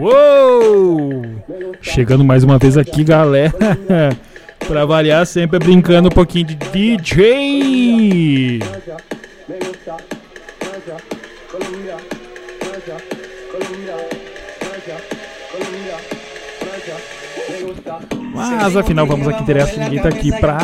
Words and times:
Uou! 0.00 1.22
Chegando 1.80 2.24
mais 2.24 2.44
uma 2.44 2.58
vez 2.58 2.76
aqui, 2.76 3.02
galera. 3.02 3.52
pra 4.68 4.84
variar, 4.84 5.26
sempre 5.26 5.58
brincando 5.58 6.08
um 6.08 6.12
pouquinho 6.12 6.46
de 6.46 6.54
DJ. 6.54 8.60
Mas 18.38 18.76
afinal, 18.76 19.04
vamos 19.04 19.26
aqui 19.26 19.42
interessa. 19.42 19.76
Ninguém 19.80 20.00
tá 20.00 20.08
aqui 20.08 20.30
pra 20.38 20.58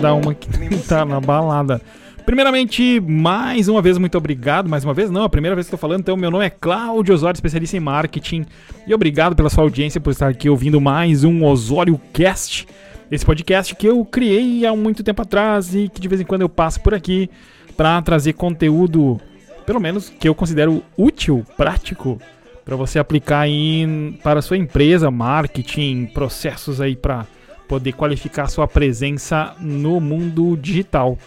dar 0.00 0.14
uma 0.14 0.34
que 0.34 0.48
tá 0.88 1.04
na 1.04 1.20
balada. 1.20 1.80
Primeiramente, 2.26 3.00
mais 3.00 3.68
uma 3.68 3.80
vez, 3.80 3.98
muito 3.98 4.18
obrigado. 4.18 4.68
Mais 4.68 4.84
uma 4.84 4.92
vez, 4.92 5.10
não, 5.10 5.22
a 5.22 5.28
primeira 5.28 5.54
vez 5.54 5.66
que 5.66 5.74
estou 5.74 5.78
falando. 5.78 6.00
Então, 6.00 6.16
meu 6.16 6.30
nome 6.30 6.44
é 6.44 6.50
Cláudio 6.50 7.14
Osório, 7.14 7.36
especialista 7.36 7.76
em 7.76 7.80
marketing. 7.80 8.44
E 8.86 8.92
obrigado 8.92 9.36
pela 9.36 9.48
sua 9.48 9.62
audiência, 9.62 10.00
por 10.00 10.10
estar 10.10 10.28
aqui 10.28 10.48
ouvindo 10.48 10.80
mais 10.80 11.22
um 11.24 11.44
Osório 11.44 12.00
Cast. 12.12 12.66
Esse 13.10 13.24
podcast 13.24 13.74
que 13.74 13.86
eu 13.86 14.04
criei 14.04 14.66
há 14.66 14.74
muito 14.74 15.02
tempo 15.02 15.22
atrás 15.22 15.74
e 15.74 15.88
que 15.88 16.00
de 16.00 16.08
vez 16.08 16.20
em 16.20 16.24
quando 16.24 16.42
eu 16.42 16.48
passo 16.48 16.80
por 16.80 16.94
aqui 16.94 17.30
para 17.76 18.00
trazer 18.02 18.34
conteúdo, 18.34 19.20
pelo 19.66 19.80
menos 19.80 20.08
que 20.08 20.28
eu 20.28 20.34
considero 20.34 20.82
útil, 20.96 21.44
prático, 21.56 22.20
para 22.70 22.76
você 22.76 23.00
aplicar 23.00 23.48
em, 23.48 24.16
para 24.22 24.40
sua 24.40 24.56
empresa, 24.56 25.10
marketing, 25.10 26.06
processos 26.06 26.80
aí 26.80 26.94
para 26.94 27.26
poder 27.66 27.94
qualificar 27.94 28.46
sua 28.46 28.68
presença 28.68 29.56
no 29.58 30.00
mundo 30.00 30.56
digital. 30.56 31.18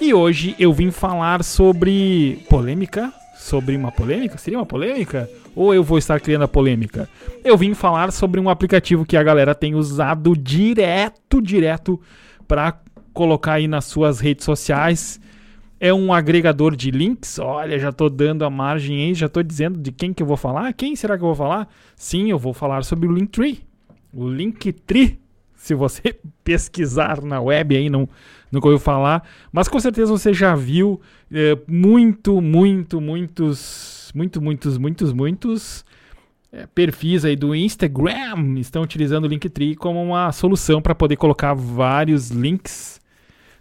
E 0.00 0.14
hoje 0.14 0.56
eu 0.58 0.72
vim 0.72 0.90
falar 0.90 1.44
sobre 1.44 2.42
polêmica, 2.48 3.12
sobre 3.36 3.76
uma 3.76 3.92
polêmica? 3.92 4.38
Seria 4.38 4.58
uma 4.58 4.64
polêmica? 4.64 5.28
Ou 5.54 5.74
eu 5.74 5.84
vou 5.84 5.98
estar 5.98 6.18
criando 6.18 6.44
a 6.44 6.48
polêmica? 6.48 7.06
Eu 7.44 7.58
vim 7.58 7.74
falar 7.74 8.10
sobre 8.10 8.40
um 8.40 8.48
aplicativo 8.48 9.04
que 9.04 9.18
a 9.18 9.22
galera 9.22 9.54
tem 9.54 9.74
usado 9.74 10.34
direto, 10.34 11.42
direto 11.42 12.00
para 12.48 12.74
colocar 13.12 13.52
aí 13.54 13.68
nas 13.68 13.84
suas 13.84 14.18
redes 14.18 14.46
sociais. 14.46 15.20
É 15.78 15.92
um 15.92 16.12
agregador 16.12 16.74
de 16.74 16.90
links. 16.90 17.38
Olha, 17.38 17.78
já 17.78 17.90
estou 17.90 18.08
dando 18.08 18.44
a 18.44 18.50
margem 18.50 19.04
aí, 19.04 19.14
já 19.14 19.26
estou 19.26 19.42
dizendo 19.42 19.78
de 19.78 19.92
quem 19.92 20.12
que 20.12 20.22
eu 20.22 20.26
vou 20.26 20.36
falar. 20.36 20.72
Quem 20.72 20.96
será 20.96 21.16
que 21.16 21.22
eu 21.22 21.28
vou 21.28 21.34
falar? 21.34 21.68
Sim, 21.94 22.30
eu 22.30 22.38
vou 22.38 22.54
falar 22.54 22.84
sobre 22.84 23.06
o 23.06 23.12
Linktree. 23.12 23.62
O 24.12 24.28
Linktree 24.28 25.18
se 25.66 25.74
você 25.74 26.16
pesquisar 26.44 27.20
na 27.22 27.40
web 27.40 27.76
aí, 27.76 27.90
não, 27.90 28.08
nunca 28.52 28.68
ouviu 28.68 28.78
falar, 28.78 29.28
mas 29.52 29.68
com 29.68 29.80
certeza 29.80 30.12
você 30.12 30.32
já 30.32 30.54
viu 30.54 31.00
é, 31.32 31.58
muito, 31.66 32.40
muito, 32.40 33.00
muitos, 33.00 34.12
muito, 34.14 34.40
muitos, 34.40 34.78
muitos, 34.78 35.12
muitos 35.12 35.84
é, 36.52 36.66
perfis 36.66 37.24
aí 37.24 37.34
do 37.34 37.54
Instagram 37.54 38.58
estão 38.58 38.82
utilizando 38.82 39.24
o 39.24 39.28
Linktree 39.28 39.74
como 39.74 40.00
uma 40.02 40.30
solução 40.30 40.80
para 40.80 40.94
poder 40.94 41.16
colocar 41.16 41.54
vários 41.54 42.30
links 42.30 43.00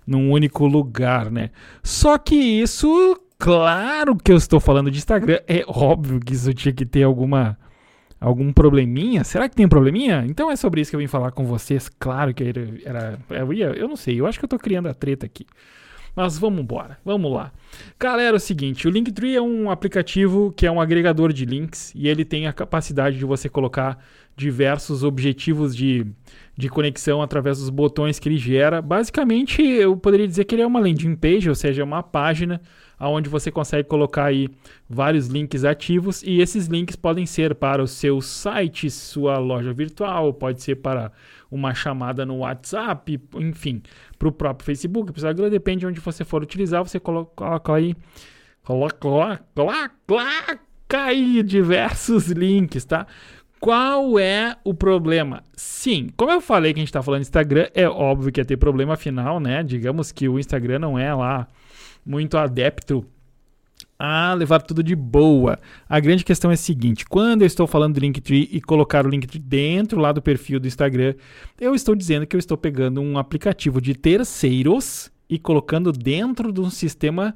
num 0.06 0.32
único 0.32 0.66
lugar, 0.66 1.32
né? 1.32 1.52
Só 1.84 2.18
que 2.18 2.36
isso, 2.36 3.20
claro 3.38 4.16
que 4.16 4.32
eu 4.32 4.38
estou 4.38 4.60
falando 4.60 4.92
de 4.92 4.98
Instagram, 4.98 5.40
é 5.48 5.64
óbvio 5.68 6.20
que 6.20 6.34
isso 6.34 6.54
tinha 6.54 6.74
que 6.74 6.86
ter 6.86 7.04
alguma 7.04 7.58
algum 8.20 8.52
probleminha? 8.52 9.24
Será 9.24 9.48
que 9.48 9.56
tem 9.56 9.66
um 9.66 9.70
probleminha? 9.70 10.26
Então 10.28 10.50
é 10.50 10.56
sobre 10.56 10.82
isso 10.82 10.90
que 10.90 10.96
eu 10.96 11.00
vim 11.00 11.08
falar 11.08 11.32
com 11.32 11.46
vocês. 11.46 11.90
Claro 12.00 12.34
que 12.34 12.44
era. 12.44 12.70
era 12.84 13.20
eu, 13.30 13.54
ia, 13.54 13.68
eu 13.68 13.88
não 13.88 13.96
sei, 13.96 14.20
eu 14.20 14.26
acho 14.26 14.40
que 14.40 14.46
eu 14.46 14.50
tô 14.50 14.58
criando 14.58 14.88
a 14.88 14.94
treta 14.94 15.26
aqui. 15.26 15.46
Mas 16.16 16.38
vamos 16.38 16.62
embora, 16.62 16.98
vamos 17.04 17.32
lá. 17.32 17.52
Galera, 18.00 18.36
é 18.36 18.38
o 18.38 18.40
seguinte: 18.40 18.88
o 18.88 18.92
Linktree 18.92 19.36
é 19.36 19.42
um 19.42 19.70
aplicativo 19.70 20.54
que 20.56 20.66
é 20.66 20.72
um 20.72 20.80
agregador 20.80 21.34
de 21.34 21.46
links 21.46 21.92
e 21.94 22.08
ele 22.08 22.24
tem 22.24 22.48
a 22.48 22.54
capacidade 22.54 23.18
de 23.18 23.26
você 23.26 23.50
colocar 23.50 24.00
diversos 24.36 25.04
objetivos 25.04 25.76
de, 25.76 26.08
de 26.58 26.70
conexão 26.70 27.22
através 27.22 27.60
dos 27.60 27.70
botões 27.70 28.18
que 28.18 28.30
ele 28.30 28.38
gera. 28.38 28.82
Basicamente, 28.82 29.62
eu 29.62 29.98
poderia 29.98 30.28
dizer 30.28 30.46
que 30.46 30.56
ele 30.56 30.62
é 30.62 30.68
uma 30.68 30.80
landing 30.80 31.16
page, 31.16 31.50
ou 31.50 31.56
seja, 31.56 31.84
uma 31.84 32.02
página 32.02 32.62
onde 33.00 33.30
você 33.30 33.52
consegue 33.52 33.88
colocar 33.88 34.26
aí 34.26 34.50
vários 34.90 35.28
links 35.28 35.66
ativos 35.66 36.24
e 36.24 36.40
esses 36.40 36.68
links 36.68 36.96
podem 36.96 37.26
ser 37.26 37.56
para 37.56 37.84
o 37.84 37.88
seu 37.88 38.22
site, 38.22 38.90
sua 38.90 39.38
loja 39.38 39.74
virtual, 39.74 40.34
pode 40.34 40.62
ser 40.64 40.76
para 40.76 41.12
uma 41.52 41.74
chamada 41.74 42.26
no 42.26 42.38
WhatsApp, 42.38 43.20
enfim, 43.36 43.82
para 44.18 44.28
o 44.30 44.32
próprio 44.32 44.66
Facebook, 44.66 45.12
Instagram, 45.12 45.50
depende 45.50 45.82
de 45.82 45.88
onde 45.88 46.00
você 46.00 46.24
for 46.24 46.42
utilizar, 46.42 46.84
você 46.84 47.00
coloca 47.00 47.74
aí, 47.74 47.96
coloca, 48.64 48.98
coloca, 48.98 49.92
coloca 50.08 50.60
aí 50.90 51.44
diversos 51.44 52.28
links, 52.32 52.86
tá? 52.86 53.06
Qual 53.66 54.20
é 54.20 54.56
o 54.64 54.76
problema? 54.76 55.42
Sim, 55.58 56.10
como 56.16 56.32
eu 56.32 56.40
falei 56.40 56.72
que 56.72 56.80
a 56.80 56.82
gente 56.82 56.90
está 56.90 57.02
falando 57.02 57.22
de 57.22 57.26
Instagram, 57.26 57.68
é 57.74 57.90
óbvio 57.90 58.32
que 58.32 58.40
ia 58.40 58.46
ter 58.46 58.58
problema, 58.58 58.94
afinal, 58.94 59.40
né? 59.40 59.64
Digamos 59.64 60.12
que 60.12 60.30
o 60.30 60.38
Instagram 60.38 60.78
não 60.78 61.00
é 61.00 61.12
lá 61.12 61.48
muito 62.06 62.38
adepto 62.38 63.04
a 63.98 64.36
levar 64.36 64.62
tudo 64.62 64.84
de 64.84 64.96
boa. 64.96 65.58
A 65.90 66.00
grande 66.00 66.24
questão 66.24 66.52
é 66.52 66.54
a 66.54 66.58
seguinte: 66.58 67.08
quando 67.08 67.42
eu 67.42 67.48
estou 67.48 67.66
falando 67.66 67.96
do 67.96 68.02
Linktree 68.02 68.48
e 68.52 68.62
colocar 68.62 69.04
o 69.04 69.10
Linktree 69.10 69.40
dentro 69.40 70.00
lá 70.00 70.12
do 70.12 70.22
perfil 70.22 70.60
do 70.60 70.68
Instagram, 70.68 71.16
eu 71.60 71.74
estou 71.74 71.96
dizendo 71.96 72.28
que 72.28 72.36
eu 72.36 72.40
estou 72.40 72.60
pegando 72.60 73.02
um 73.02 73.18
aplicativo 73.18 73.82
de 73.82 73.96
terceiros 73.96 75.12
e 75.28 75.40
colocando 75.40 75.92
dentro 75.92 76.52
de 76.52 76.62
um 76.62 76.70
sistema, 76.70 77.36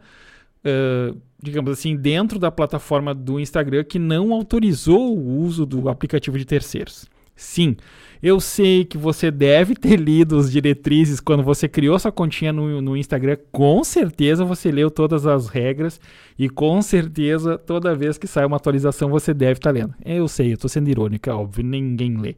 uh, 0.64 1.20
digamos 1.42 1.72
assim, 1.72 1.96
dentro 1.96 2.38
da 2.38 2.52
plataforma 2.52 3.14
do 3.14 3.40
Instagram 3.40 3.84
que 3.84 3.98
não 3.98 4.34
autorizou 4.34 5.18
o 5.18 5.40
uso 5.40 5.66
do 5.66 5.90
aplicativo 5.90 6.38
de 6.38 6.46
terceiros. 6.46 7.08
Sim, 7.36 7.78
eu 8.22 8.42
sei 8.42 8.84
que 8.84 8.98
você 8.98 9.32
deve 9.32 9.74
ter 9.74 9.96
lido 9.98 10.38
as 10.38 10.52
diretrizes 10.52 11.22
quando 11.22 11.42
você 11.42 11.70
criou 11.70 11.98
sua 11.98 12.12
continha 12.12 12.52
no, 12.52 12.82
no 12.82 12.98
Instagram. 12.98 13.38
Com 13.50 13.82
certeza 13.82 14.44
você 14.44 14.70
leu 14.70 14.92
todas 14.92 15.26
as 15.26 15.48
regras 15.48 16.02
e 16.38 16.50
com 16.50 16.82
certeza 16.82 17.58
toda 17.58 17.96
vez 17.96 18.18
que 18.18 18.28
sai 18.28 18.46
uma 18.46 18.58
atualização 18.58 19.10
você 19.10 19.34
deve 19.34 19.54
estar 19.54 19.74
tá 19.74 19.80
lendo. 19.80 19.96
Eu 20.04 20.28
sei, 20.28 20.50
eu 20.50 20.56
estou 20.56 20.70
sendo 20.70 20.90
irônica, 20.90 21.34
óbvio, 21.34 21.64
ninguém 21.64 22.18
lê. 22.18 22.36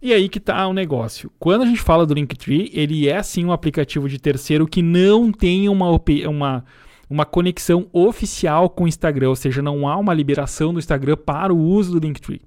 E 0.00 0.12
aí 0.12 0.28
que 0.28 0.38
tá 0.38 0.64
o 0.68 0.72
negócio. 0.72 1.32
Quando 1.40 1.62
a 1.62 1.66
gente 1.66 1.80
fala 1.80 2.06
do 2.06 2.14
Linktree, 2.14 2.70
ele 2.72 3.08
é 3.08 3.20
sim 3.20 3.44
um 3.44 3.50
aplicativo 3.50 4.08
de 4.08 4.20
terceiro 4.20 4.68
que 4.68 4.82
não 4.82 5.32
tem 5.32 5.68
uma, 5.68 5.88
uma, 6.28 6.64
uma 7.08 7.24
conexão 7.24 7.86
oficial 7.92 8.68
com 8.70 8.84
o 8.84 8.88
Instagram, 8.88 9.28
ou 9.28 9.36
seja, 9.36 9.62
não 9.62 9.86
há 9.86 9.96
uma 9.96 10.14
liberação 10.14 10.72
do 10.72 10.78
Instagram 10.78 11.16
para 11.16 11.52
o 11.52 11.58
uso 11.58 11.92
do 11.92 12.06
Linktree. 12.06 12.40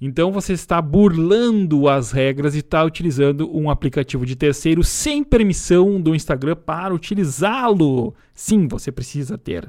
Então 0.00 0.30
você 0.30 0.52
está 0.52 0.80
burlando 0.82 1.88
as 1.88 2.12
regras 2.12 2.54
e 2.54 2.58
está 2.58 2.84
utilizando 2.84 3.50
um 3.56 3.70
aplicativo 3.70 4.26
de 4.26 4.36
terceiro 4.36 4.84
sem 4.84 5.24
permissão 5.24 6.00
do 6.00 6.14
Instagram 6.14 6.56
para 6.56 6.94
utilizá-lo. 6.94 8.14
Sim, 8.34 8.68
você 8.68 8.92
precisa 8.92 9.38
ter. 9.38 9.66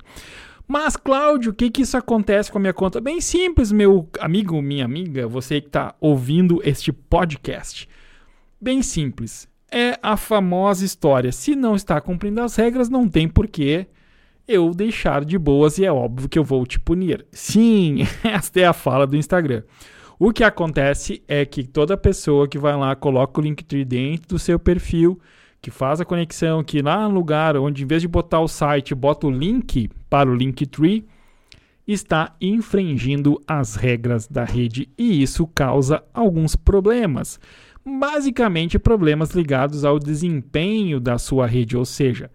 Mas, 0.68 0.98
Cláudio, 0.98 1.52
o 1.52 1.56
que, 1.56 1.70
que 1.70 1.82
isso 1.82 1.96
acontece 1.96 2.52
com 2.52 2.58
a 2.58 2.62
minha 2.62 2.74
conta? 2.74 3.00
Bem 3.00 3.22
simples, 3.22 3.72
meu 3.72 4.10
amigo, 4.20 4.62
minha 4.62 4.84
amiga, 4.84 5.26
você 5.26 5.62
que 5.62 5.68
está 5.68 5.96
ouvindo 6.02 6.60
este 6.62 6.92
podcast. 6.92 7.88
Bem 8.60 8.82
simples. 8.82 9.48
É 9.72 9.98
a 10.04 10.18
famosa 10.18 10.84
história. 10.84 11.32
Se 11.32 11.56
não 11.56 11.74
está 11.74 12.02
cumprindo 12.02 12.42
as 12.42 12.58
regras, 12.58 12.90
não 12.90 13.08
tem 13.08 13.30
porquê 13.30 13.88
eu 14.48 14.72
deixar 14.72 15.26
de 15.26 15.38
boas 15.38 15.78
e 15.78 15.86
é 15.86 15.92
óbvio 15.92 16.30
que 16.30 16.40
eu 16.40 16.44
vou 16.44 16.66
te 16.66 16.80
punir. 16.80 17.26
Sim, 17.32 18.08
esta 18.24 18.60
é 18.60 18.66
a 18.66 18.74
fala 18.74 19.06
do 19.06 19.18
Instagram. 19.18 19.64
O 20.18 20.32
que 20.32 20.44
acontece 20.44 21.22
é 21.28 21.46
que 21.46 21.64
toda 21.64 21.96
pessoa 21.98 22.48
que 22.48 22.58
vai 22.58 22.76
lá, 22.76 22.96
coloca 22.96 23.40
o 23.40 23.44
Linktree 23.44 23.86
dentro 23.86 24.30
do 24.30 24.40
seu 24.40 24.58
perfil, 24.58 25.20
que 25.62 25.70
faz 25.70 26.02
a 26.02 26.06
conexão, 26.06 26.64
que 26.64 26.82
lá 26.82 27.08
no 27.08 27.14
lugar 27.14 27.58
onde 27.58 27.84
em 27.84 27.88
vez 27.88 28.02
de 28.02 28.08
botar 28.08 28.40
o 28.40 28.48
site, 28.48 28.96
bota 28.96 29.28
o 29.28 29.32
link 29.32 29.90
para 30.10 30.30
o 30.30 30.36
Linktree, 30.36 31.06
está 31.88 32.36
infringindo 32.42 33.40
as 33.48 33.76
regras 33.76 34.28
da 34.28 34.44
rede 34.44 34.90
e 34.98 35.22
isso 35.22 35.46
causa 35.48 36.04
alguns 36.14 36.56
problemas. 36.56 37.40
Basicamente, 37.86 38.78
problemas 38.78 39.32
ligados 39.32 39.86
ao 39.86 39.98
desempenho 39.98 41.00
da 41.00 41.18
sua 41.18 41.48
rede, 41.48 41.78
ou 41.78 41.86
seja, 41.86 42.30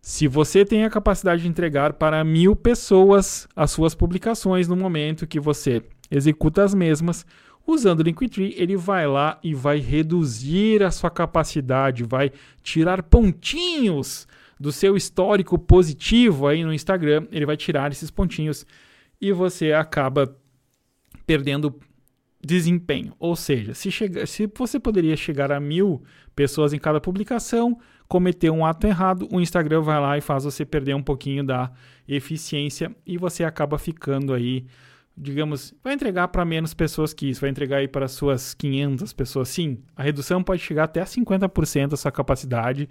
se 0.00 0.26
você 0.28 0.64
tem 0.64 0.84
a 0.84 0.90
capacidade 0.90 1.42
de 1.42 1.48
entregar 1.48 1.94
para 1.94 2.24
mil 2.24 2.54
pessoas 2.54 3.48
as 3.54 3.70
suas 3.70 3.94
publicações 3.94 4.68
no 4.68 4.76
momento 4.76 5.26
que 5.26 5.40
você 5.40 5.82
executa 6.10 6.62
as 6.62 6.74
mesmas. 6.74 7.26
Usando 7.66 8.00
o 8.00 8.02
Linktree, 8.02 8.54
ele 8.56 8.76
vai 8.76 9.06
lá 9.06 9.38
e 9.42 9.54
vai 9.54 9.78
reduzir 9.78 10.82
a 10.82 10.90
sua 10.90 11.10
capacidade, 11.10 12.02
vai 12.02 12.32
tirar 12.62 13.02
pontinhos 13.02 14.26
do 14.58 14.72
seu 14.72 14.96
histórico 14.96 15.58
positivo 15.58 16.46
aí 16.46 16.64
no 16.64 16.72
Instagram, 16.72 17.26
ele 17.30 17.46
vai 17.46 17.56
tirar 17.56 17.92
esses 17.92 18.10
pontinhos 18.10 18.64
e 19.20 19.32
você 19.32 19.72
acaba 19.72 20.34
perdendo 21.26 21.78
desempenho. 22.42 23.12
Ou 23.18 23.36
seja, 23.36 23.74
se, 23.74 23.90
chega, 23.90 24.26
se 24.26 24.50
você 24.56 24.80
poderia 24.80 25.16
chegar 25.16 25.52
a 25.52 25.60
mil 25.60 26.02
pessoas 26.34 26.72
em 26.72 26.78
cada 26.78 27.00
publicação, 27.00 27.78
cometer 28.08 28.50
um 28.50 28.64
ato 28.64 28.86
errado, 28.86 29.28
o 29.30 29.40
Instagram 29.40 29.82
vai 29.82 30.00
lá 30.00 30.16
e 30.16 30.20
faz 30.20 30.44
você 30.44 30.64
perder 30.64 30.94
um 30.94 31.02
pouquinho 31.02 31.44
da 31.44 31.70
eficiência 32.08 32.90
e 33.06 33.18
você 33.18 33.44
acaba 33.44 33.78
ficando 33.78 34.32
aí, 34.32 34.64
digamos, 35.14 35.74
vai 35.84 35.92
entregar 35.92 36.28
para 36.28 36.44
menos 36.44 36.72
pessoas 36.72 37.12
que 37.12 37.28
isso, 37.28 37.42
vai 37.42 37.50
entregar 37.50 37.78
aí 37.78 37.88
para 37.88 38.08
suas 38.08 38.54
500 38.54 39.12
pessoas. 39.12 39.48
Sim, 39.50 39.78
a 39.94 40.02
redução 40.02 40.42
pode 40.42 40.62
chegar 40.62 40.84
até 40.84 41.04
50% 41.04 41.88
da 41.88 41.96
sua 41.98 42.10
capacidade. 42.10 42.88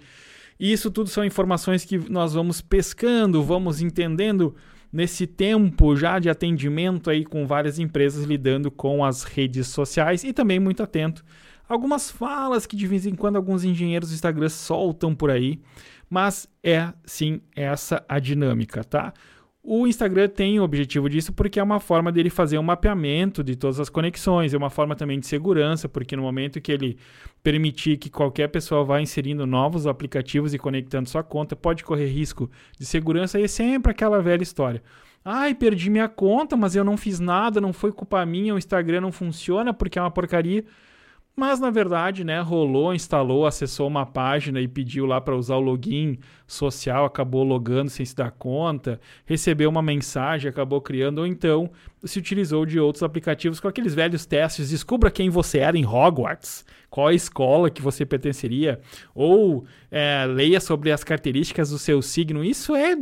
E 0.58 0.72
isso 0.72 0.90
tudo 0.90 1.08
são 1.08 1.24
informações 1.24 1.84
que 1.84 1.98
nós 2.10 2.34
vamos 2.34 2.60
pescando, 2.60 3.42
vamos 3.42 3.80
entendendo 3.80 4.54
nesse 4.92 5.26
tempo 5.26 5.96
já 5.96 6.18
de 6.18 6.30
atendimento 6.30 7.10
aí 7.10 7.24
com 7.24 7.46
várias 7.46 7.78
empresas 7.78 8.24
lidando 8.24 8.70
com 8.70 9.04
as 9.04 9.22
redes 9.24 9.66
sociais 9.66 10.24
e 10.24 10.32
também 10.32 10.58
muito 10.58 10.82
atento 10.82 11.24
algumas 11.68 12.10
falas 12.10 12.66
que 12.66 12.76
de 12.76 12.86
vez 12.86 13.06
em 13.06 13.14
quando 13.14 13.36
alguns 13.36 13.64
engenheiros 13.64 14.08
do 14.08 14.14
Instagram 14.14 14.48
soltam 14.48 15.14
por 15.14 15.30
aí, 15.30 15.60
mas 16.08 16.48
é 16.62 16.92
sim 17.04 17.40
essa 17.54 18.04
a 18.08 18.18
dinâmica, 18.18 18.82
tá? 18.82 19.12
O 19.70 19.86
Instagram 19.86 20.28
tem 20.28 20.58
o 20.58 20.62
objetivo 20.62 21.10
disso 21.10 21.30
porque 21.30 21.60
é 21.60 21.62
uma 21.62 21.78
forma 21.78 22.10
dele 22.10 22.30
fazer 22.30 22.56
um 22.56 22.62
mapeamento 22.62 23.44
de 23.44 23.54
todas 23.54 23.78
as 23.78 23.90
conexões, 23.90 24.54
é 24.54 24.56
uma 24.56 24.70
forma 24.70 24.96
também 24.96 25.20
de 25.20 25.26
segurança, 25.26 25.86
porque 25.86 26.16
no 26.16 26.22
momento 26.22 26.58
que 26.58 26.72
ele 26.72 26.96
permitir 27.42 27.98
que 27.98 28.08
qualquer 28.08 28.48
pessoa 28.48 28.82
vá 28.82 28.98
inserindo 28.98 29.46
novos 29.46 29.86
aplicativos 29.86 30.54
e 30.54 30.58
conectando 30.58 31.08
sua 31.10 31.22
conta, 31.22 31.54
pode 31.54 31.84
correr 31.84 32.06
risco 32.06 32.50
de 32.78 32.86
segurança 32.86 33.38
e 33.38 33.44
é 33.44 33.48
sempre 33.48 33.92
aquela 33.92 34.22
velha 34.22 34.42
história. 34.42 34.82
Ai, 35.22 35.54
perdi 35.54 35.90
minha 35.90 36.08
conta, 36.08 36.56
mas 36.56 36.74
eu 36.74 36.82
não 36.82 36.96
fiz 36.96 37.20
nada, 37.20 37.60
não 37.60 37.74
foi 37.74 37.92
culpa 37.92 38.24
minha, 38.24 38.54
o 38.54 38.58
Instagram 38.58 39.02
não 39.02 39.12
funciona 39.12 39.74
porque 39.74 39.98
é 39.98 40.02
uma 40.02 40.10
porcaria. 40.10 40.64
Mas 41.38 41.60
na 41.60 41.70
verdade, 41.70 42.24
né, 42.24 42.40
rolou, 42.40 42.92
instalou, 42.92 43.46
acessou 43.46 43.86
uma 43.86 44.04
página 44.04 44.60
e 44.60 44.66
pediu 44.66 45.06
lá 45.06 45.20
para 45.20 45.36
usar 45.36 45.54
o 45.54 45.60
login 45.60 46.18
social, 46.48 47.04
acabou 47.04 47.44
logando 47.44 47.90
sem 47.90 48.04
se 48.06 48.16
dar 48.16 48.30
conta, 48.30 48.98
recebeu 49.26 49.68
uma 49.68 49.82
mensagem, 49.82 50.48
acabou 50.48 50.80
criando, 50.80 51.18
ou 51.18 51.26
então 51.26 51.70
se 52.02 52.18
utilizou 52.18 52.64
de 52.64 52.80
outros 52.80 53.02
aplicativos 53.02 53.60
com 53.60 53.68
aqueles 53.68 53.94
velhos 53.94 54.24
testes. 54.24 54.70
Descubra 54.70 55.10
quem 55.10 55.28
você 55.28 55.58
era 55.58 55.76
em 55.76 55.84
Hogwarts, 55.84 56.64
qual 56.88 57.08
a 57.08 57.14
escola 57.14 57.70
que 57.70 57.82
você 57.82 58.06
pertenceria, 58.06 58.80
ou 59.14 59.66
é, 59.90 60.24
leia 60.26 60.60
sobre 60.60 60.90
as 60.90 61.04
características 61.04 61.70
do 61.70 61.78
seu 61.78 62.00
signo. 62.00 62.42
Isso 62.42 62.74
é. 62.74 62.96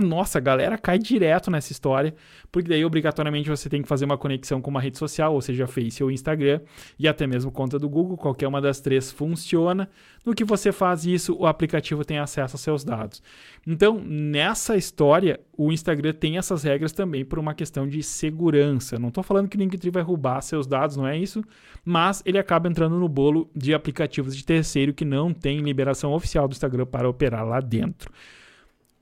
Nossa, 0.00 0.38
a 0.38 0.40
galera 0.40 0.76
cai 0.76 0.98
direto 0.98 1.50
nessa 1.50 1.72
história, 1.72 2.14
porque 2.50 2.68
daí 2.68 2.84
obrigatoriamente 2.84 3.48
você 3.48 3.68
tem 3.68 3.82
que 3.82 3.88
fazer 3.88 4.06
uma 4.06 4.18
conexão 4.18 4.60
com 4.60 4.70
uma 4.70 4.80
rede 4.80 4.98
social, 4.98 5.34
ou 5.34 5.40
seja, 5.40 5.66
Face 5.66 6.02
ou 6.02 6.10
Instagram, 6.10 6.60
e 6.98 7.06
até 7.06 7.26
mesmo 7.26 7.52
conta 7.52 7.78
do 7.78 7.88
Google, 7.88 8.16
qualquer 8.16 8.48
uma 8.48 8.60
das 8.60 8.80
três 8.80 9.12
funciona. 9.12 9.88
No 10.24 10.34
que 10.34 10.44
você 10.44 10.72
faz 10.72 11.04
isso, 11.04 11.36
o 11.38 11.46
aplicativo 11.46 12.04
tem 12.04 12.18
acesso 12.18 12.56
aos 12.56 12.60
dados. 12.82 13.22
Então, 13.66 14.02
nessa 14.02 14.74
história, 14.76 15.38
o 15.56 15.70
Instagram 15.70 16.14
tem 16.14 16.38
essas 16.38 16.62
regras 16.62 16.92
também 16.92 17.24
por 17.24 17.38
uma 17.38 17.52
questão 17.52 17.86
de 17.86 18.02
segurança. 18.02 18.98
Não 18.98 19.08
estou 19.08 19.22
falando 19.22 19.48
que 19.48 19.56
o 19.56 19.60
Linktree 19.60 19.90
vai 19.90 20.02
roubar 20.02 20.40
seus 20.40 20.66
dados, 20.66 20.96
não 20.96 21.06
é 21.06 21.18
isso, 21.18 21.44
mas 21.84 22.22
ele 22.24 22.38
acaba 22.38 22.68
entrando 22.68 22.98
no 22.98 23.08
bolo 23.08 23.50
de 23.54 23.74
aplicativos 23.74 24.34
de 24.34 24.44
terceiro 24.44 24.94
que 24.94 25.04
não 25.04 25.34
tem 25.34 25.60
liberação 25.60 26.14
oficial 26.14 26.48
do 26.48 26.52
Instagram 26.52 26.86
para 26.86 27.08
operar 27.08 27.46
lá 27.46 27.60
dentro. 27.60 28.10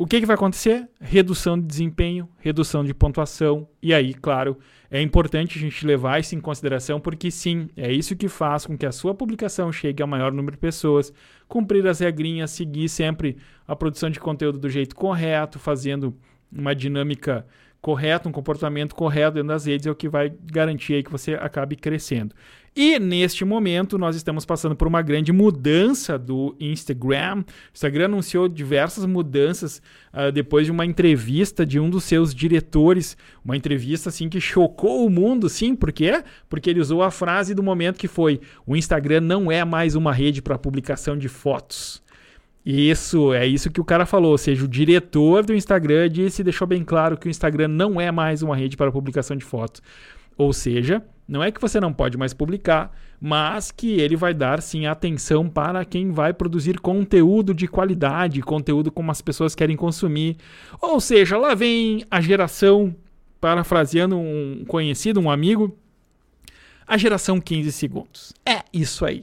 O 0.01 0.07
que, 0.07 0.19
que 0.19 0.25
vai 0.25 0.33
acontecer? 0.33 0.89
Redução 0.99 1.61
de 1.61 1.67
desempenho, 1.67 2.27
redução 2.39 2.83
de 2.83 2.95
pontuação, 2.95 3.69
e 3.83 3.93
aí, 3.93 4.15
claro, 4.15 4.57
é 4.91 5.03
importante 5.03 5.59
a 5.59 5.61
gente 5.61 5.85
levar 5.85 6.19
isso 6.19 6.35
em 6.35 6.41
consideração, 6.41 6.99
porque 6.99 7.31
sim, 7.31 7.69
é 7.77 7.93
isso 7.93 8.17
que 8.17 8.27
faz 8.27 8.65
com 8.65 8.79
que 8.79 8.87
a 8.87 8.93
sua 8.93 9.15
publicação 9.15 9.71
chegue 9.71 10.01
ao 10.03 10.09
maior 10.09 10.33
número 10.33 10.57
de 10.57 10.59
pessoas, 10.59 11.13
cumprir 11.47 11.87
as 11.87 12.01
regrinhas, 12.01 12.51
seguir 12.51 12.89
sempre 12.89 13.37
a 13.69 13.77
produção 13.77 14.09
de 14.09 14.19
conteúdo 14.19 14.59
do 14.59 14.71
jeito 14.71 14.97
correto, 14.97 15.59
fazendo 15.59 16.17
uma 16.51 16.75
dinâmica 16.75 17.45
correta, 17.83 18.27
um 18.27 18.33
comportamento 18.33 18.95
correto 18.95 19.35
dentro 19.35 19.49
das 19.49 19.67
redes 19.67 19.87
é 19.87 19.91
o 19.91 19.95
que 19.95 20.09
vai 20.09 20.33
garantir 20.51 20.95
aí 20.95 21.03
que 21.03 21.13
você 21.13 21.35
acabe 21.35 21.77
crescendo. 21.77 22.35
E 22.75 23.01
neste 23.01 23.45
momento 23.45 23.99
nós 23.99 24.15
estamos 24.15 24.45
passando 24.45 24.77
por 24.77 24.87
uma 24.87 25.03
grande 25.03 25.33
mudança 25.33 26.17
do 26.17 26.55
Instagram. 26.61 27.39
O 27.41 27.45
Instagram 27.75 28.05
anunciou 28.05 28.49
diversas 28.49 29.05
mudanças 29.05 29.83
uh, 30.15 30.31
depois 30.31 30.67
de 30.67 30.73
uma 30.73 30.87
entrevista 30.87 31.67
de 31.67 31.81
um 31.81 31.91
dos 31.91 32.05
seus 32.05 32.33
diretores, 32.33 33.17
uma 33.45 33.57
entrevista 33.57 34.09
assim 34.09 34.29
que 34.29 34.41
chocou 34.41 35.05
o 35.05 35.11
mundo, 35.11 35.49
sim, 35.49 35.75
por 35.75 35.91
quê? 35.91 36.23
Porque 36.49 36.71
ele 36.71 36.81
usou 36.81 37.03
a 37.03 37.11
frase 37.11 37.55
do 37.55 37.63
momento 37.63 37.99
que 37.99 38.07
foi: 38.07 38.41
"O 38.65 38.77
Instagram 38.77 39.21
não 39.23 39.51
é 39.51 39.65
mais 39.65 39.97
uma 39.97 40.13
rede 40.13 40.41
para 40.41 40.57
publicação 40.57 41.19
de 41.19 41.29
fotos". 41.29 42.01
Isso, 42.65 43.33
é 43.33 43.47
isso 43.47 43.71
que 43.71 43.81
o 43.81 43.85
cara 43.85 44.07
falou. 44.07 44.33
Ou 44.33 44.39
seja, 44.39 44.65
o 44.65 44.69
diretor 44.69 45.45
do 45.45 45.55
Instagram 45.55 46.09
disse, 46.09 46.45
deixou 46.45 46.67
bem 46.67 46.85
claro 46.85 47.17
que 47.17 47.27
o 47.27 47.31
Instagram 47.31 47.69
não 47.69 48.01
é 48.01 48.13
mais 48.13 48.43
uma 48.43 48.55
rede 48.55 48.77
para 48.77 48.93
publicação 48.93 49.37
de 49.37 49.45
fotos. 49.45 49.83
Ou 50.37 50.53
seja, 50.53 51.03
não 51.31 51.45
é 51.45 51.53
que 51.53 51.61
você 51.61 51.79
não 51.79 51.93
pode 51.93 52.19
mais 52.19 52.35
publicar, 52.35 52.93
mas 53.21 53.71
que 53.71 54.01
ele 54.01 54.17
vai 54.17 54.35
dar 54.35 54.61
sim 54.61 54.87
atenção 54.87 55.49
para 55.49 55.85
quem 55.85 56.11
vai 56.11 56.33
produzir 56.33 56.81
conteúdo 56.81 57.55
de 57.55 57.69
qualidade, 57.69 58.43
conteúdo 58.43 58.91
como 58.91 59.13
as 59.13 59.23
pessoas 59.23 59.55
querem 59.55 59.77
consumir. 59.77 60.37
Ou 60.81 61.01
seja, 61.01 61.39
lá 61.39 61.55
vem 61.55 62.05
a 62.11 62.21
geração, 62.21 62.93
parafraseando 63.41 64.17
um 64.19 64.65
conhecido, 64.67 65.21
um 65.21 65.31
amigo, 65.31 65.79
a 66.85 66.97
geração 66.97 67.41
15 67.41 67.71
segundos. 67.71 68.35
É 68.45 68.65
isso 68.73 69.05
aí. 69.05 69.23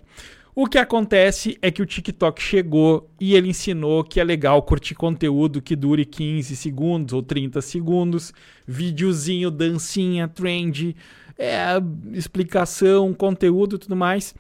O 0.55 0.65
que 0.65 0.77
acontece 0.77 1.55
é 1.61 1.69
que 1.69 1.81
o 1.81 1.85
TikTok 1.85 2.41
chegou 2.41 3.07
e 3.19 3.35
ele 3.35 3.49
ensinou 3.49 4.03
que 4.03 4.19
é 4.19 4.23
legal 4.23 4.59
curtir 4.63 4.95
conteúdo 4.95 5.61
que 5.61 5.75
dure 5.75 6.03
15 6.03 6.55
segundos 6.55 7.13
ou 7.13 7.21
30 7.21 7.61
segundos, 7.61 8.33
videozinho, 8.65 9.51
dancinha, 9.51 10.27
trend, 10.27 10.95
é, 11.37 11.65
explicação, 12.13 13.13
conteúdo 13.13 13.75
e 13.75 13.79
tudo 13.79 13.95
mais. 13.95 14.33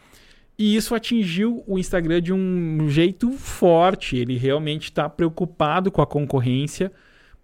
E 0.57 0.75
isso 0.75 0.95
atingiu 0.95 1.63
o 1.67 1.77
Instagram 1.77 2.21
de 2.21 2.33
um 2.33 2.89
jeito 2.89 3.31
forte. 3.33 4.17
Ele 4.17 4.37
realmente 4.37 4.85
está 4.85 5.07
preocupado 5.07 5.91
com 5.91 6.01
a 6.01 6.07
concorrência, 6.07 6.91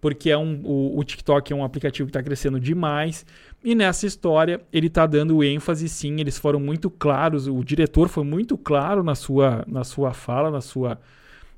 porque 0.00 0.30
é 0.30 0.36
um, 0.36 0.60
o, 0.64 0.98
o 0.98 1.04
TikTok 1.04 1.52
é 1.52 1.56
um 1.56 1.64
aplicativo 1.64 2.08
que 2.08 2.10
está 2.10 2.22
crescendo 2.22 2.58
demais. 2.58 3.24
E 3.62 3.74
nessa 3.74 4.06
história, 4.06 4.60
ele 4.72 4.88
está 4.88 5.06
dando 5.06 5.44
ênfase, 5.44 5.88
sim, 5.88 6.20
eles 6.20 6.36
foram 6.36 6.58
muito 6.58 6.90
claros, 6.90 7.46
o 7.46 7.62
diretor 7.62 8.08
foi 8.08 8.24
muito 8.24 8.58
claro 8.58 9.04
na 9.04 9.14
sua, 9.14 9.64
na 9.66 9.84
sua 9.84 10.12
fala, 10.12 10.50
na 10.50 10.60
sua 10.60 11.00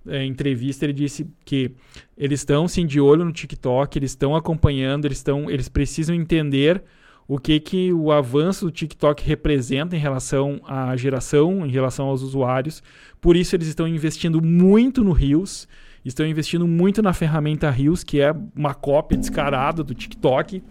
é, 0.07 0.25
entrevista, 0.25 0.85
ele 0.85 0.93
disse 0.93 1.27
que 1.45 1.73
eles 2.17 2.41
estão 2.41 2.69
sim 2.69 2.87
de 2.87 3.01
olho 3.01 3.25
no 3.25 3.33
TikTok, 3.33 3.99
eles 3.99 4.13
estão 4.13 4.37
acompanhando, 4.37 5.07
eles, 5.07 5.19
estão, 5.19 5.51
eles 5.51 5.69
precisam 5.69 6.15
entender 6.15 6.85
o 7.29 7.39
que, 7.39 7.59
que 7.59 7.93
o 7.93 8.13
avanço 8.13 8.67
do 8.67 8.71
TikTok 8.71 9.27
representa 9.27 9.97
em 9.97 9.99
relação 9.99 10.61
à 10.65 10.97
geração, 10.97 11.67
em 11.67 11.71
relação 11.71 12.07
aos 12.07 12.23
usuários. 12.23 12.83
Por 13.21 13.37
isso, 13.37 13.57
eles 13.57 13.67
estão 13.67 13.89
investindo 13.89 14.41
muito 14.41 15.03
no 15.03 15.13
Reels, 15.13 15.67
estão 16.05 16.25
investindo 16.25 16.67
muito 16.69 17.03
na 17.03 17.13
ferramenta 17.13 17.69
Reels, 17.69 18.05
que 18.05 18.21
é 18.21 18.33
uma 18.55 18.75
cópia 18.75 19.19
descarada 19.19 19.83
do 19.83 19.95
TikTok. 19.95 20.63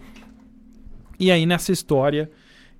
E 1.18 1.30
aí 1.30 1.44
nessa 1.44 1.72
história 1.72 2.30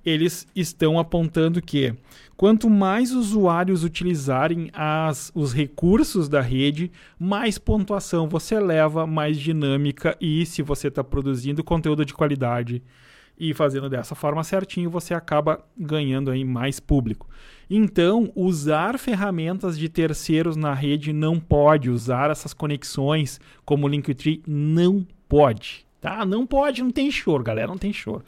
eles 0.05 0.47
estão 0.55 0.97
apontando 0.97 1.61
que 1.61 1.93
quanto 2.37 2.69
mais 2.69 3.11
usuários 3.11 3.83
utilizarem 3.83 4.69
as, 4.71 5.33
os 5.35 5.53
recursos 5.53 6.29
da 6.29 6.39
rede, 6.39 6.89
mais 7.19 7.57
pontuação 7.57 8.29
você 8.29 8.57
leva, 8.57 9.05
mais 9.05 9.37
dinâmica 9.37 10.15
e 10.21 10.45
se 10.45 10.61
você 10.61 10.87
está 10.87 11.03
produzindo 11.03 11.61
conteúdo 11.61 12.05
de 12.05 12.13
qualidade 12.13 12.81
e 13.39 13.53
fazendo 13.53 13.89
dessa 13.89 14.15
forma 14.15 14.43
certinho, 14.43 14.89
você 14.89 15.13
acaba 15.13 15.63
ganhando 15.77 16.31
aí 16.31 16.43
mais 16.43 16.79
público. 16.79 17.29
Então, 17.69 18.31
usar 18.35 18.97
ferramentas 18.97 19.77
de 19.77 19.89
terceiros 19.89 20.55
na 20.55 20.73
rede 20.73 21.11
não 21.11 21.39
pode, 21.39 21.89
usar 21.89 22.31
essas 22.31 22.53
conexões 22.53 23.39
como 23.65 23.85
o 23.85 23.89
Linktree 23.89 24.41
não 24.47 25.05
pode. 25.27 25.85
Tá? 25.99 26.25
Não 26.25 26.45
pode, 26.45 26.81
não 26.81 26.91
tem 26.91 27.11
choro, 27.11 27.43
galera, 27.43 27.67
não 27.67 27.77
tem 27.77 27.91
choro. 27.91 28.23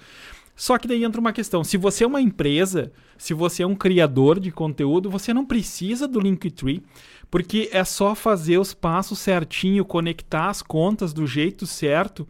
Só 0.59 0.77
que 0.77 0.89
daí 0.89 1.05
entra 1.05 1.21
uma 1.21 1.31
questão: 1.31 1.63
se 1.63 1.77
você 1.77 2.03
é 2.03 2.07
uma 2.07 2.19
empresa, 2.19 2.91
se 3.17 3.33
você 3.33 3.63
é 3.63 3.67
um 3.67 3.75
criador 3.75 4.39
de 4.41 4.51
conteúdo, 4.51 5.09
você 5.09 5.33
não 5.33 5.45
precisa 5.45 6.05
do 6.05 6.19
Linktree, 6.19 6.83
porque 7.31 7.69
é 7.71 7.85
só 7.85 8.13
fazer 8.13 8.57
os 8.57 8.73
passos 8.73 9.19
certinho, 9.19 9.85
conectar 9.85 10.49
as 10.49 10.61
contas 10.61 11.13
do 11.13 11.25
jeito 11.25 11.65
certo. 11.65 12.27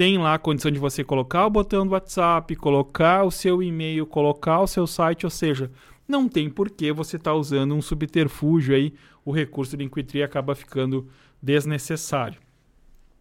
Tem 0.00 0.16
lá 0.16 0.32
a 0.32 0.38
condição 0.38 0.70
de 0.70 0.78
você 0.78 1.04
colocar 1.04 1.44
o 1.44 1.50
botão 1.50 1.86
do 1.86 1.92
WhatsApp, 1.92 2.56
colocar 2.56 3.22
o 3.22 3.30
seu 3.30 3.62
e-mail, 3.62 4.06
colocar 4.06 4.62
o 4.62 4.66
seu 4.66 4.86
site, 4.86 5.26
ou 5.26 5.30
seja, 5.30 5.70
não 6.08 6.26
tem 6.26 6.48
por 6.48 6.70
que 6.70 6.90
você 6.90 7.16
estar 7.16 7.32
tá 7.32 7.36
usando 7.36 7.74
um 7.74 7.82
subterfúgio 7.82 8.74
aí, 8.74 8.94
o 9.22 9.30
recurso 9.30 9.76
do 9.76 9.82
Linktree 9.82 10.22
acaba 10.22 10.54
ficando 10.54 11.06
desnecessário. 11.42 12.40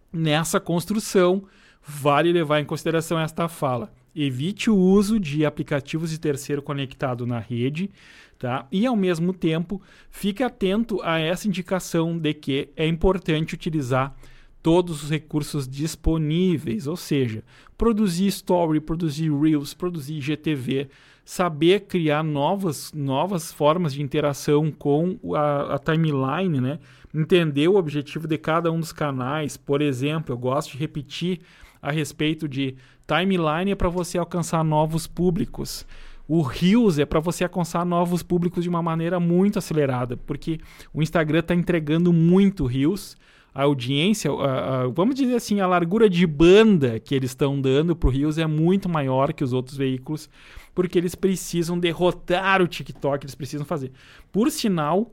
Nessa 0.09 0.57
construção, 0.57 1.43
vale 1.86 2.31
levar 2.31 2.62
em 2.62 2.65
consideração 2.65 3.19
esta 3.19 3.50
fala. 3.50 3.91
Evite 4.15 4.69
o 4.69 4.77
uso 4.77 5.19
de 5.19 5.45
aplicativos 5.45 6.12
de 6.12 6.17
terceiro 6.17 6.62
conectado 6.62 7.27
na 7.27 7.39
rede, 7.39 7.91
tá? 8.38 8.65
E 8.71 8.86
ao 8.86 8.95
mesmo 8.95 9.33
tempo, 9.33 9.81
fique 10.09 10.41
atento 10.41 11.01
a 11.03 11.19
essa 11.19 11.45
indicação 11.45 12.17
de 12.17 12.33
que 12.33 12.69
é 12.77 12.88
importante 12.88 13.53
utilizar 13.53 14.15
todos 14.61 15.03
os 15.03 15.09
recursos 15.09 15.67
disponíveis, 15.67 16.87
ou 16.87 16.97
seja, 16.97 17.43
produzir 17.77 18.27
story, 18.27 18.79
produzir 18.79 19.31
reels, 19.31 19.73
produzir 19.73 20.19
GTV, 20.19 20.89
saber 21.23 21.81
criar 21.81 22.23
novas, 22.23 22.91
novas 22.93 23.53
formas 23.53 23.93
de 23.93 24.01
interação 24.01 24.71
com 24.71 25.17
a, 25.35 25.75
a, 25.75 25.79
timeline, 25.79 26.59
né? 26.59 26.79
entender 27.13 27.67
o 27.67 27.75
objetivo 27.75 28.27
de 28.27 28.37
cada 28.37 28.71
um 28.71 28.79
dos 28.79 28.91
canais. 28.91 29.55
Por 29.55 29.81
exemplo, 29.81 30.33
eu 30.33 30.37
gosto 30.37 30.71
de 30.71 30.77
repetir 30.77 31.39
a 31.81 31.91
respeito 31.91 32.47
de 32.47 32.75
timeline 33.07 33.71
é 33.71 33.75
para 33.75 33.89
você 33.89 34.17
alcançar 34.17 34.63
novos 34.63 35.07
públicos. 35.07 35.85
O 36.27 36.41
Reels 36.41 36.99
é 36.99 37.05
para 37.05 37.19
você 37.19 37.43
alcançar 37.43 37.85
novos 37.85 38.21
públicos 38.21 38.63
de 38.63 38.69
uma 38.69 38.83
maneira 38.83 39.19
muito 39.19 39.57
acelerada, 39.57 40.15
porque 40.17 40.59
o 40.93 41.01
Instagram 41.01 41.39
está 41.39 41.55
entregando 41.55 42.13
muito 42.13 42.65
Reels 42.65 43.17
a 43.59 43.63
audiência, 43.63 44.31
a, 44.31 44.83
a, 44.83 44.87
vamos 44.87 45.15
dizer 45.15 45.35
assim, 45.35 45.59
a 45.59 45.67
largura 45.67 46.09
de 46.09 46.25
banda 46.25 46.97
que 46.97 47.13
eles 47.13 47.31
estão 47.31 47.59
dando 47.59 47.93
para 47.93 48.07
o 48.07 48.09
Rios 48.09 48.37
é 48.37 48.47
muito 48.47 48.87
maior 48.87 49.33
que 49.33 49.43
os 49.43 49.51
outros 49.51 49.75
veículos, 49.75 50.29
porque 50.73 50.97
eles 50.97 51.13
precisam 51.13 51.77
derrotar 51.77 52.61
o 52.61 52.67
TikTok, 52.67 53.25
eles 53.25 53.35
precisam 53.35 53.65
fazer. 53.65 53.91
Por 54.31 54.49
sinal, 54.49 55.11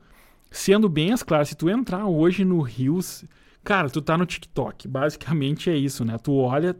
sendo 0.48 0.88
bem 0.88 1.12
as 1.12 1.24
claras, 1.24 1.48
se 1.48 1.56
tu 1.56 1.68
entrar 1.68 2.06
hoje 2.06 2.44
no 2.44 2.60
Rios, 2.60 3.24
cara, 3.64 3.90
tu 3.90 4.00
tá 4.00 4.16
no 4.16 4.24
TikTok, 4.24 4.86
basicamente 4.86 5.68
é 5.68 5.76
isso, 5.76 6.04
né? 6.04 6.16
Tu 6.16 6.32
olha, 6.32 6.76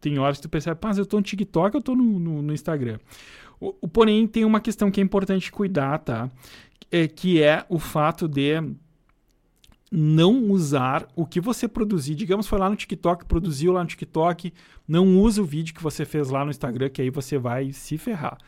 tem 0.00 0.20
horas 0.20 0.36
que 0.36 0.42
tu 0.42 0.48
percebe, 0.48 0.78
mas 0.80 0.98
eu 0.98 1.06
tô 1.06 1.16
no 1.16 1.22
TikTok, 1.24 1.74
eu 1.74 1.82
tô 1.82 1.96
no, 1.96 2.20
no, 2.20 2.42
no 2.42 2.52
Instagram. 2.52 3.00
O, 3.58 3.74
o, 3.80 3.88
porém, 3.88 4.24
tem 4.28 4.44
uma 4.44 4.60
questão 4.60 4.88
que 4.88 5.00
é 5.00 5.02
importante 5.02 5.50
cuidar, 5.50 5.98
tá? 5.98 6.30
É, 6.92 7.08
que 7.08 7.42
é 7.42 7.66
o 7.68 7.80
fato 7.80 8.28
de 8.28 8.62
não 9.90 10.50
usar 10.50 11.06
o 11.16 11.26
que 11.26 11.40
você 11.40 11.66
produzir. 11.66 12.14
Digamos, 12.14 12.46
foi 12.46 12.58
lá 12.58 12.68
no 12.68 12.76
TikTok, 12.76 13.24
produziu 13.24 13.72
lá 13.72 13.82
no 13.82 13.88
TikTok, 13.88 14.52
não 14.86 15.18
usa 15.18 15.42
o 15.42 15.44
vídeo 15.44 15.74
que 15.74 15.82
você 15.82 16.04
fez 16.04 16.30
lá 16.30 16.44
no 16.44 16.50
Instagram, 16.50 16.90
que 16.90 17.02
aí 17.02 17.10
você 17.10 17.38
vai 17.38 17.72
se 17.72 17.96
ferrar. 17.96 18.38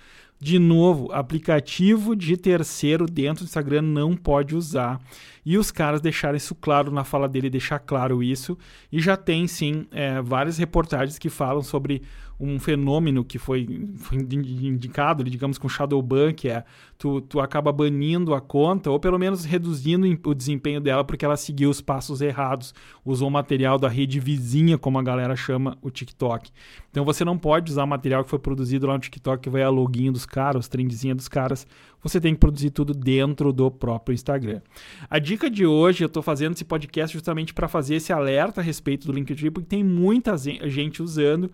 De 0.43 0.59
novo, 0.59 1.13
aplicativo 1.13 2.17
de 2.17 2.35
terceiro 2.35 3.05
dentro 3.05 3.45
do 3.45 3.49
Instagram 3.49 3.83
não 3.83 4.17
pode 4.17 4.57
usar. 4.57 4.99
E 5.45 5.59
os 5.59 5.71
caras 5.71 6.01
deixaram 6.01 6.37
isso 6.37 6.55
claro 6.55 6.91
na 6.91 7.05
fala 7.05 7.29
dele, 7.29 7.51
deixar 7.51 7.79
claro 7.79 8.23
isso. 8.23 8.57
E 8.91 9.01
já 9.01 9.19
tem 9.19 9.47
sim 9.47 9.87
é, 9.91 10.23
várias 10.23 10.57
reportagens 10.57 11.19
que 11.19 11.29
falam 11.29 11.63
sobre 11.63 12.03
um 12.41 12.59
fenômeno 12.59 13.23
que 13.23 13.39
foi, 13.39 13.87
foi 13.97 14.17
indicado, 14.19 15.23
digamos, 15.23 15.59
com 15.59 15.69
shadow 15.69 16.01
ban, 16.01 16.33
que 16.33 16.49
é 16.49 16.65
tu, 16.97 17.21
tu 17.21 17.39
acaba 17.39 17.71
banindo 17.71 18.33
a 18.33 18.41
conta, 18.41 18.91
ou 18.91 18.99
pelo 18.99 19.19
menos 19.19 19.45
reduzindo 19.45 20.07
o 20.25 20.35
desempenho 20.35 20.81
dela 20.81 21.05
porque 21.05 21.25
ela 21.25 21.37
seguiu 21.37 21.69
os 21.69 21.83
passos 21.83 22.23
errados, 22.23 22.75
usou 23.05 23.29
material 23.29 23.79
da 23.79 23.89
rede 23.89 24.19
vizinha, 24.19 24.79
como 24.79 24.99
a 24.99 25.03
galera 25.03 25.37
chama 25.37 25.77
o 25.83 25.91
TikTok. 25.91 26.51
Então 26.91 27.05
você 27.05 27.25
não 27.25 27.37
pode 27.37 27.71
usar 27.71 27.85
material 27.85 28.25
que 28.25 28.31
foi 28.31 28.39
produzido 28.39 28.87
lá 28.87 28.95
no 28.95 29.01
TikTok, 29.01 29.43
que 29.43 29.51
vai 29.51 29.63
a 29.63 29.69
login 29.69 30.11
dos 30.11 30.25
caras, 30.25 30.65
os 30.65 30.69
trendzinhos 30.69 31.17
dos 31.17 31.29
caras. 31.29 31.67
Você 32.03 32.21
tem 32.21 32.35
que 32.35 32.41
produzir 32.41 32.71
tudo 32.71 32.95
dentro 32.95 33.53
do 33.53 33.71
próprio 33.71 34.15
Instagram. 34.15 34.61
A 35.09 35.19
dica 35.19 35.51
de 35.51 35.67
hoje, 35.67 36.03
eu 36.03 36.07
estou 36.07 36.23
fazendo 36.23 36.55
esse 36.55 36.65
podcast 36.65 37.13
justamente 37.13 37.53
para 37.53 37.69
fazer 37.69 37.97
esse 37.97 38.13
alerta 38.13 38.61
a 38.61 38.65
respeito 38.65 39.07
do 39.07 39.13
Linktree, 39.13 39.51
porque 39.51 39.69
tem 39.69 39.85
muita 39.85 40.37
gente 40.37 41.03
usando. 41.03 41.51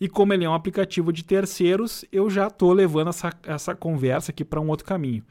E 0.00 0.08
como 0.08 0.32
ele 0.32 0.44
é 0.44 0.48
um 0.48 0.54
aplicativo 0.54 1.12
de 1.12 1.24
terceiros, 1.24 2.04
eu 2.12 2.30
já 2.30 2.46
estou 2.46 2.72
levando 2.72 3.08
essa, 3.08 3.32
essa 3.44 3.74
conversa 3.74 4.30
aqui 4.30 4.44
para 4.44 4.60
um 4.60 4.68
outro 4.68 4.86
caminho. 4.86 5.24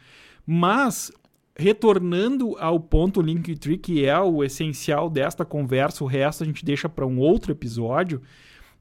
Mas 0.46 1.12
retornando 1.58 2.56
ao 2.60 2.80
ponto 2.80 3.22
Linktree, 3.22 3.78
que 3.78 4.06
é 4.06 4.20
o 4.20 4.44
essencial 4.44 5.10
desta 5.10 5.44
conversa, 5.44 6.04
o 6.04 6.08
resto 6.08 6.44
a 6.44 6.46
gente 6.46 6.64
deixa 6.64 6.88
para 6.88 7.06
um 7.06 7.18
outro 7.20 7.52
episódio. 7.52 8.22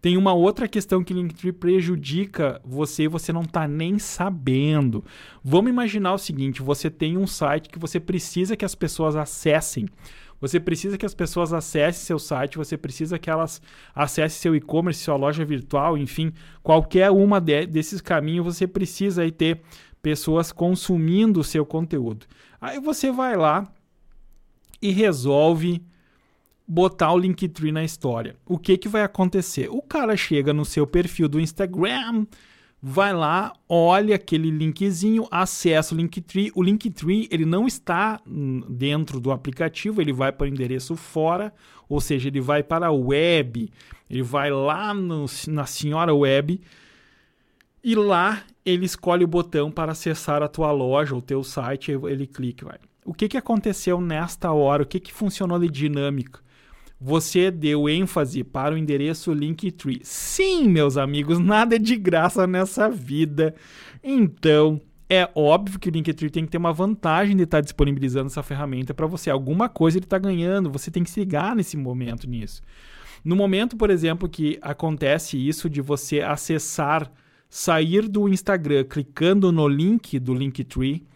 Tem 0.07 0.17
uma 0.17 0.33
outra 0.33 0.69
questão 0.69 1.03
que 1.03 1.13
Linktree 1.13 1.51
prejudica 1.51 2.61
você 2.65 3.03
e 3.03 3.09
você 3.09 3.33
não 3.33 3.41
está 3.41 3.67
nem 3.67 3.99
sabendo. 3.99 5.05
Vamos 5.43 5.69
imaginar 5.69 6.15
o 6.15 6.19
seguinte: 6.19 6.63
você 6.63 6.89
tem 6.89 7.19
um 7.19 7.27
site 7.27 7.69
que 7.69 7.77
você 7.77 7.99
precisa 7.99 8.57
que 8.57 8.65
as 8.65 8.77
pessoas 8.77 9.17
acessem. 9.17 9.89
Você 10.41 10.61
precisa 10.61 10.97
que 10.97 11.05
as 11.05 11.13
pessoas 11.13 11.53
acessem 11.53 12.05
seu 12.05 12.21
site, 12.21 12.57
você 12.57 12.77
precisa 12.77 13.19
que 13.19 13.29
elas 13.29 13.61
acessem 13.93 14.41
seu 14.41 14.55
e-commerce, 14.55 15.03
sua 15.03 15.17
loja 15.17 15.45
virtual, 15.45 15.99
enfim, 15.99 16.33
qualquer 16.63 17.11
uma 17.11 17.41
de, 17.41 17.67
desses 17.67 18.01
caminhos 18.01 18.45
você 18.45 18.65
precisa 18.65 19.23
aí 19.23 19.33
ter 19.33 19.61
pessoas 20.01 20.53
consumindo 20.53 21.41
o 21.41 21.45
seu 21.45 21.67
conteúdo. 21.67 22.27
Aí 22.61 22.79
você 22.79 23.11
vai 23.11 23.37
lá 23.37 23.67
e 24.81 24.93
resolve 24.93 25.83
botar 26.67 27.13
o 27.13 27.19
Linktree 27.19 27.71
na 27.71 27.85
história. 27.85 28.37
O 28.45 28.59
que, 28.59 28.77
que 28.77 28.89
vai 28.89 29.03
acontecer? 29.03 29.69
O 29.71 29.81
cara 29.81 30.17
chega 30.17 30.53
no 30.53 30.65
seu 30.65 30.87
perfil 30.87 31.29
do 31.29 31.41
Instagram, 31.41 32.27
vai 32.83 33.13
lá, 33.13 33.53
olha 33.69 34.17
aquele 34.17 34.51
linkzinho, 34.51 35.27
acessa 35.31 35.95
o 35.95 35.97
Linktree. 35.97 36.53
O 36.55 36.63
Linktree 36.63 37.29
ele 37.31 37.45
não 37.45 37.67
está 37.67 38.21
dentro 38.69 39.21
do 39.21 39.31
aplicativo, 39.31 40.01
ele 40.01 40.13
vai 40.13 40.33
para 40.33 40.45
o 40.45 40.49
endereço 40.49 40.97
fora, 40.97 41.53
ou 41.89 42.01
seja, 42.01 42.29
ele 42.29 42.41
vai 42.41 42.63
para 42.63 42.87
a 42.87 42.93
web, 42.93 43.71
ele 44.11 44.23
vai 44.23 44.51
lá 44.51 44.93
no, 44.93 45.27
na 45.49 45.67
senhora 45.67 46.15
web 46.15 46.61
e 47.83 47.95
lá 47.95 48.43
ele 48.65 48.85
escolhe 48.85 49.23
o 49.23 49.29
botão 49.29 49.71
para 49.71 49.93
acessar 49.93 50.43
a 50.43 50.49
tua 50.49 50.73
loja, 50.73 51.15
o 51.15 51.23
teu 51.23 51.45
site, 51.45 51.93
ele 51.93 52.27
clica. 52.27 52.67
Vai. 52.67 52.79
O 53.05 53.15
que, 53.15 53.29
que 53.29 53.37
aconteceu 53.37 54.01
nesta 54.01 54.51
hora? 54.51 54.83
O 54.83 54.87
que, 54.87 54.99
que 54.99 55.13
funcionou 55.13 55.61
de 55.61 55.69
dinâmica? 55.69 56.41
Você 57.07 57.53
deu 57.53 57.89
ênfase 57.89 58.43
para 58.43 58.75
o 58.75 58.77
endereço 58.77 59.33
Linktree. 59.33 60.01
Sim, 60.03 60.69
meus 60.69 60.97
amigos, 60.97 61.39
nada 61.39 61.77
é 61.77 61.79
de 61.79 61.95
graça 61.95 62.49
nessa 62.49 62.91
vida. 62.91 63.55
Então, 64.03 64.81
é 65.09 65.31
óbvio 65.33 65.79
que 65.79 65.89
o 65.89 65.93
Linktree 65.93 66.31
tem 66.31 66.45
que 66.45 66.51
ter 66.51 66.59
uma 66.59 66.73
vantagem 66.73 67.37
de 67.37 67.45
estar 67.45 67.61
disponibilizando 67.61 68.27
essa 68.27 68.43
ferramenta 68.43 68.93
para 68.93 69.07
você. 69.07 69.31
Alguma 69.31 69.69
coisa 69.69 69.99
ele 69.99 70.05
está 70.05 70.19
ganhando, 70.19 70.69
você 70.69 70.91
tem 70.91 71.05
que 71.05 71.11
se 71.11 71.21
ligar 71.21 71.55
nesse 71.55 71.77
momento 71.77 72.29
nisso. 72.29 72.61
No 73.25 73.37
momento, 73.37 73.77
por 73.77 73.89
exemplo, 73.89 74.29
que 74.29 74.59
acontece 74.61 75.37
isso 75.39 75.71
de 75.71 75.81
você 75.81 76.23
acessar, 76.23 77.09
sair 77.49 78.09
do 78.09 78.29
Instagram 78.29 78.83
clicando 78.83 79.53
no 79.53 79.69
link 79.69 80.19
do 80.19 80.35
Linktree, 80.35 81.07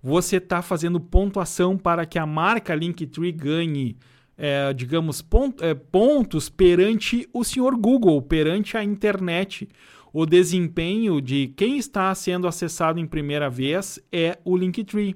você 0.00 0.36
está 0.36 0.62
fazendo 0.62 1.00
pontuação 1.00 1.76
para 1.76 2.06
que 2.06 2.20
a 2.20 2.24
marca 2.24 2.72
Linktree 2.72 3.32
ganhe 3.32 3.96
é, 4.42 4.72
digamos, 4.72 5.20
pont, 5.20 5.62
é, 5.62 5.74
pontos 5.74 6.48
perante 6.48 7.28
o 7.30 7.44
senhor 7.44 7.76
Google, 7.76 8.22
perante 8.22 8.74
a 8.74 8.82
internet. 8.82 9.68
O 10.14 10.24
desempenho 10.24 11.20
de 11.20 11.48
quem 11.48 11.76
está 11.76 12.12
sendo 12.14 12.48
acessado 12.48 12.98
em 12.98 13.06
primeira 13.06 13.50
vez 13.50 14.00
é 14.10 14.38
o 14.42 14.56
Linktree. 14.56 15.14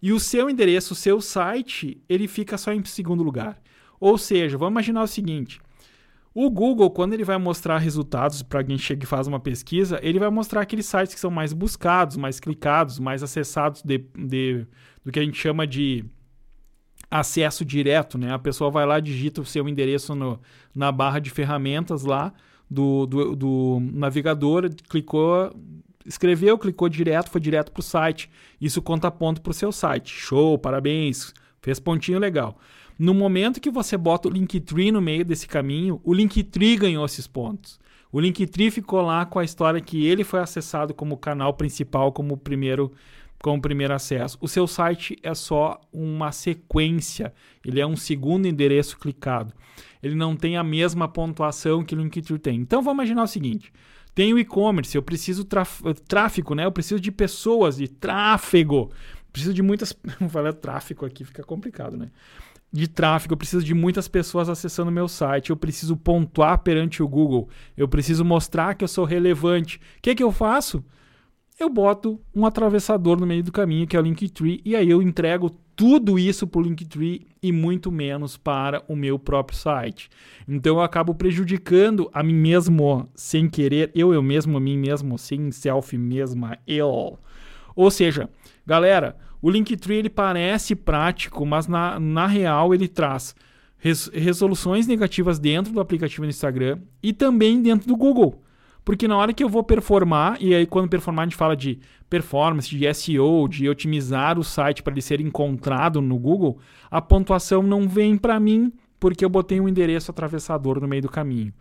E 0.00 0.10
o 0.10 0.18
seu 0.18 0.48
endereço, 0.48 0.94
o 0.94 0.96
seu 0.96 1.20
site, 1.20 2.02
ele 2.08 2.26
fica 2.26 2.56
só 2.56 2.72
em 2.72 2.82
segundo 2.86 3.22
lugar. 3.22 3.60
Ou 4.00 4.16
seja, 4.16 4.56
vamos 4.56 4.72
imaginar 4.72 5.02
o 5.02 5.06
seguinte: 5.06 5.60
o 6.34 6.48
Google, 6.48 6.90
quando 6.90 7.12
ele 7.12 7.24
vai 7.24 7.36
mostrar 7.36 7.76
resultados 7.76 8.42
para 8.42 8.60
alguém 8.60 8.78
chega 8.78 9.04
e 9.04 9.06
faz 9.06 9.26
uma 9.26 9.38
pesquisa, 9.38 10.00
ele 10.02 10.18
vai 10.18 10.30
mostrar 10.30 10.62
aqueles 10.62 10.86
sites 10.86 11.14
que 11.14 11.20
são 11.20 11.30
mais 11.30 11.52
buscados, 11.52 12.16
mais 12.16 12.40
clicados, 12.40 12.98
mais 12.98 13.22
acessados 13.22 13.82
de, 13.82 13.98
de 14.16 14.66
do 15.04 15.12
que 15.12 15.18
a 15.18 15.22
gente 15.22 15.38
chama 15.38 15.66
de 15.66 16.06
acesso 17.10 17.64
direto, 17.64 18.18
né? 18.18 18.32
A 18.32 18.38
pessoa 18.38 18.70
vai 18.70 18.86
lá, 18.86 19.00
digita 19.00 19.40
o 19.40 19.44
seu 19.44 19.68
endereço 19.68 20.14
no, 20.14 20.40
na 20.74 20.90
barra 20.90 21.18
de 21.18 21.30
ferramentas 21.30 22.04
lá 22.04 22.32
do, 22.70 23.06
do, 23.06 23.36
do 23.36 23.78
navegador, 23.92 24.68
clicou, 24.88 25.54
escreveu, 26.04 26.58
clicou 26.58 26.88
direto, 26.88 27.30
foi 27.30 27.40
direto 27.40 27.72
para 27.72 27.80
o 27.80 27.84
site. 27.84 28.30
Isso 28.60 28.82
conta 28.82 29.10
ponto 29.10 29.40
para 29.40 29.50
o 29.50 29.54
seu 29.54 29.70
site. 29.70 30.12
Show, 30.12 30.58
parabéns, 30.58 31.32
fez 31.60 31.78
pontinho 31.78 32.18
legal. 32.18 32.58
No 32.98 33.12
momento 33.12 33.60
que 33.60 33.70
você 33.70 33.96
bota 33.96 34.28
o 34.28 34.30
Linktree 34.30 34.90
no 34.90 35.02
meio 35.02 35.24
desse 35.24 35.46
caminho, 35.46 36.00
o 36.02 36.14
Linktree 36.14 36.76
ganhou 36.76 37.04
esses 37.04 37.26
pontos. 37.26 37.78
O 38.10 38.20
Linktree 38.20 38.70
ficou 38.70 39.02
lá 39.02 39.26
com 39.26 39.38
a 39.38 39.44
história 39.44 39.80
que 39.80 40.06
ele 40.06 40.24
foi 40.24 40.40
acessado 40.40 40.94
como 40.94 41.18
canal 41.18 41.52
principal, 41.52 42.12
como 42.12 42.36
primeiro 42.36 42.92
como 43.46 43.62
primeiro 43.62 43.94
acesso. 43.94 44.36
O 44.40 44.48
seu 44.48 44.66
site 44.66 45.16
é 45.22 45.32
só 45.32 45.80
uma 45.92 46.32
sequência, 46.32 47.32
ele 47.64 47.78
é 47.78 47.86
um 47.86 47.94
segundo 47.94 48.48
endereço 48.48 48.98
clicado. 48.98 49.54
Ele 50.02 50.16
não 50.16 50.34
tem 50.34 50.56
a 50.56 50.64
mesma 50.64 51.06
pontuação 51.06 51.84
que 51.84 51.94
o 51.94 51.98
Linktree 51.98 52.40
tem. 52.40 52.58
Então 52.58 52.82
vamos 52.82 52.96
imaginar 52.96 53.22
o 53.22 53.28
seguinte: 53.28 53.72
tem 54.16 54.34
o 54.34 54.38
e-commerce, 54.38 54.96
eu 54.96 55.02
preciso 55.02 55.46
tráfego, 56.08 56.56
né? 56.56 56.64
Eu 56.64 56.72
preciso 56.72 57.00
de 57.00 57.12
pessoas, 57.12 57.76
de 57.76 57.86
tráfego. 57.86 58.90
Preciso 59.32 59.54
de 59.54 59.62
muitas. 59.62 59.96
Vou 60.18 60.28
falar 60.28 60.52
tráfego 60.52 61.06
aqui, 61.06 61.24
fica 61.24 61.44
complicado, 61.44 61.96
né? 61.96 62.10
de 62.72 62.88
tráfego, 62.88 63.34
eu 63.34 63.38
preciso 63.38 63.64
de 63.64 63.72
muitas 63.72 64.08
pessoas 64.08 64.48
acessando 64.48 64.90
meu 64.90 65.06
site, 65.06 65.50
eu 65.50 65.56
preciso 65.56 65.96
pontuar 65.96 66.58
perante 66.58 67.00
o 67.00 67.08
Google, 67.08 67.48
eu 67.76 67.86
preciso 67.86 68.24
mostrar 68.24 68.74
que 68.74 68.82
eu 68.82 68.88
sou 68.88 69.04
relevante. 69.04 69.76
O 69.76 69.80
que, 70.02 70.16
que 70.16 70.22
eu 70.22 70.32
faço? 70.32 70.84
Eu 71.58 71.70
boto 71.70 72.20
um 72.34 72.44
atravessador 72.44 73.18
no 73.18 73.26
meio 73.26 73.42
do 73.42 73.50
caminho, 73.50 73.86
que 73.86 73.96
é 73.96 73.98
o 73.98 74.02
Linktree, 74.02 74.60
e 74.62 74.76
aí 74.76 74.90
eu 74.90 75.00
entrego 75.00 75.48
tudo 75.74 76.18
isso 76.18 76.46
para 76.46 76.60
o 76.60 76.62
Linktree 76.62 77.26
e 77.42 77.50
muito 77.50 77.90
menos 77.90 78.36
para 78.36 78.84
o 78.86 78.94
meu 78.94 79.18
próprio 79.18 79.56
site. 79.56 80.10
Então 80.46 80.76
eu 80.76 80.82
acabo 80.82 81.14
prejudicando 81.14 82.10
a 82.12 82.22
mim 82.22 82.34
mesmo 82.34 83.08
sem 83.14 83.48
querer, 83.48 83.90
eu, 83.94 84.12
eu 84.12 84.22
mesmo, 84.22 84.58
a 84.58 84.60
mim 84.60 84.76
mesmo, 84.76 85.16
sem 85.16 85.50
self 85.50 85.96
mesma, 85.96 86.58
eu. 86.66 87.18
Ou 87.74 87.90
seja, 87.90 88.28
galera, 88.66 89.16
o 89.40 89.48
Linktree 89.48 89.96
ele 89.96 90.10
parece 90.10 90.76
prático, 90.76 91.46
mas 91.46 91.66
na, 91.66 91.98
na 91.98 92.26
real 92.26 92.74
ele 92.74 92.86
traz 92.86 93.34
res, 93.78 94.10
resoluções 94.12 94.86
negativas 94.86 95.38
dentro 95.38 95.72
do 95.72 95.80
aplicativo 95.80 96.26
do 96.26 96.28
Instagram 96.28 96.80
e 97.02 97.14
também 97.14 97.62
dentro 97.62 97.88
do 97.88 97.96
Google. 97.96 98.42
Porque 98.86 99.08
na 99.08 99.16
hora 99.16 99.32
que 99.32 99.42
eu 99.42 99.48
vou 99.48 99.64
performar, 99.64 100.40
e 100.40 100.54
aí 100.54 100.64
quando 100.64 100.88
performar 100.88 101.24
a 101.24 101.26
gente 101.26 101.36
fala 101.36 101.56
de 101.56 101.80
performance, 102.08 102.70
de 102.70 102.94
SEO, 102.94 103.48
de 103.48 103.68
otimizar 103.68 104.38
o 104.38 104.44
site 104.44 104.80
para 104.80 104.92
ele 104.92 105.02
ser 105.02 105.20
encontrado 105.20 106.00
no 106.00 106.16
Google, 106.16 106.56
a 106.88 107.02
pontuação 107.02 107.64
não 107.64 107.88
vem 107.88 108.16
para 108.16 108.38
mim 108.38 108.72
porque 109.00 109.24
eu 109.24 109.28
botei 109.28 109.60
um 109.60 109.68
endereço 109.68 110.12
atravessador 110.12 110.80
no 110.80 110.86
meio 110.86 111.02
do 111.02 111.08
caminho. 111.08 111.52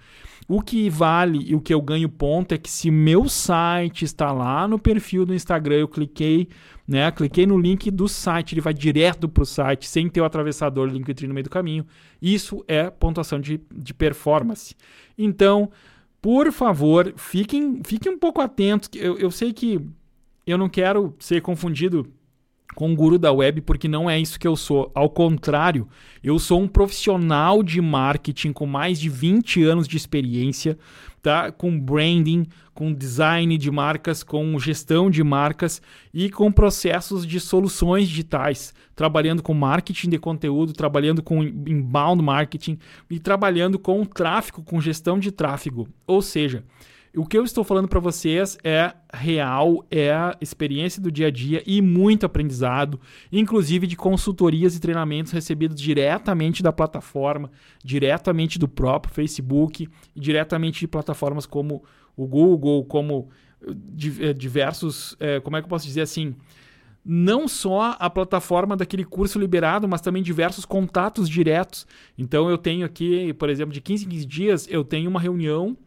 O 0.48 0.62
que 0.62 0.88
vale 0.88 1.50
e 1.50 1.56
o 1.56 1.60
que 1.60 1.74
eu 1.74 1.82
ganho 1.82 2.08
ponto 2.08 2.54
é 2.54 2.60
que 2.60 2.70
se 2.70 2.92
meu 2.92 3.28
site 3.28 4.06
está 4.06 4.32
lá 4.32 4.68
no 4.68 4.78
perfil 4.78 5.26
do 5.26 5.34
Instagram, 5.34 5.78
eu 5.78 5.88
cliquei, 5.88 6.48
né, 6.88 7.10
cliquei 7.10 7.48
no 7.48 7.58
link 7.58 7.90
do 7.90 8.08
site, 8.08 8.54
ele 8.54 8.62
vai 8.62 8.74
direto 8.74 9.28
para 9.28 9.42
o 9.42 9.46
site 9.48 9.88
sem 9.88 10.08
ter 10.08 10.22
o 10.22 10.26
atravessador 10.26 10.88
Linktree 10.88 11.28
no 11.28 11.34
meio 11.34 11.46
do 11.46 11.50
caminho. 11.50 11.88
Isso 12.22 12.64
é 12.68 12.88
pontuação 12.92 13.42
de, 13.42 13.60
de 13.74 13.96
performance. 13.96 14.76
Então, 15.18 15.72
por 16.26 16.52
favor, 16.52 17.14
fiquem, 17.18 17.84
fiquem 17.86 18.14
um 18.14 18.18
pouco 18.18 18.42
atentos. 18.42 18.90
Eu, 18.96 19.16
eu 19.20 19.30
sei 19.30 19.54
que 19.54 19.80
eu 20.44 20.58
não 20.58 20.68
quero 20.68 21.16
ser 21.20 21.40
confundido 21.40 22.12
com 22.76 22.92
o 22.92 22.96
guru 22.96 23.18
da 23.18 23.32
web, 23.32 23.62
porque 23.62 23.88
não 23.88 24.10
é 24.10 24.20
isso 24.20 24.40
que 24.40 24.48
eu 24.48 24.56
sou. 24.56 24.92
Ao 24.94 25.10
contrário, 25.10 25.88
eu 26.22 26.38
sou 26.38 26.62
um 26.62 26.68
profissional 26.68 27.64
de 27.64 27.82
marketing 27.82 28.52
com 28.52 28.66
mais 28.66 29.00
de 29.00 29.10
20 29.10 29.64
anos 29.64 29.88
de 29.88 29.96
experiência, 29.96 30.78
tá? 31.22 31.52
Com 31.52 31.80
branding, 31.80 32.46
com 32.74 32.94
design 32.94 33.58
de 33.58 33.72
marcas, 33.72 34.22
com 34.22 34.60
gestão 34.60 35.10
de 35.10 35.24
marcas 35.24 35.82
e 36.14 36.30
com 36.30 36.52
processos 36.52 37.26
de 37.26 37.40
soluções 37.40 38.10
digitais, 38.10 38.74
trabalhando 38.94 39.42
com 39.42 39.54
marketing 39.54 40.10
de 40.10 40.20
conteúdo, 40.20 40.74
trabalhando 40.74 41.24
com 41.24 41.42
inbound 41.42 42.22
marketing 42.22 42.78
e 43.10 43.18
trabalhando 43.18 43.80
com 43.80 44.04
tráfego, 44.04 44.62
com 44.62 44.82
gestão 44.82 45.18
de 45.18 45.32
tráfego. 45.32 45.88
Ou 46.06 46.22
seja, 46.22 46.66
o 47.18 47.26
que 47.26 47.38
eu 47.38 47.44
estou 47.44 47.64
falando 47.64 47.88
para 47.88 48.00
vocês 48.00 48.58
é 48.64 48.94
real, 49.14 49.86
é 49.90 50.12
a 50.12 50.36
experiência 50.42 51.02
do 51.02 51.12
dia 51.12 51.28
a 51.28 51.32
dia 51.32 51.64
e 51.66 51.82
muito 51.82 52.26
aprendizado, 52.26 53.00
inclusive 53.32 53.88
de 53.88 53.96
consultorias 53.96 54.76
e 54.76 54.82
treinamentos 54.82 55.32
recebidos 55.32 55.80
diretamente 55.80 56.62
da 56.62 56.74
plataforma, 56.74 57.50
diretamente 57.84 58.60
do 58.60 58.68
próprio 58.68 59.14
Facebook, 59.14 59.88
diretamente 60.16 60.80
de 60.80 60.88
plataformas 60.88 61.46
como 61.46 61.84
o 62.18 62.28
Google, 62.28 62.84
como 62.86 63.30
eh, 64.20 64.34
diversos, 64.34 65.16
é, 65.20 65.40
como 65.40 65.56
é 65.58 65.62
que 65.62 65.66
eu 65.66 65.70
posso 65.70 65.86
dizer 65.86 66.02
assim, 66.02 66.36
não 67.04 67.48
só 67.48 67.96
a 68.00 68.10
plataforma 68.10 68.76
daquele 68.76 69.06
curso 69.06 69.38
liberado, 69.38 69.88
mas 69.88 70.02
também 70.02 70.24
diversos 70.24 70.66
contatos 70.66 71.30
diretos. 71.30 71.86
Então 72.18 72.50
eu 72.50 72.58
tenho 72.58 72.86
aqui, 72.86 73.32
por 73.34 73.50
exemplo, 73.50 73.74
de 73.74 73.80
15 73.80 74.06
em 74.06 74.10
15 74.10 74.26
dias, 74.26 74.68
eu 74.70 74.84
tenho 74.84 75.10
uma 75.10 75.20
reunião 75.20 75.78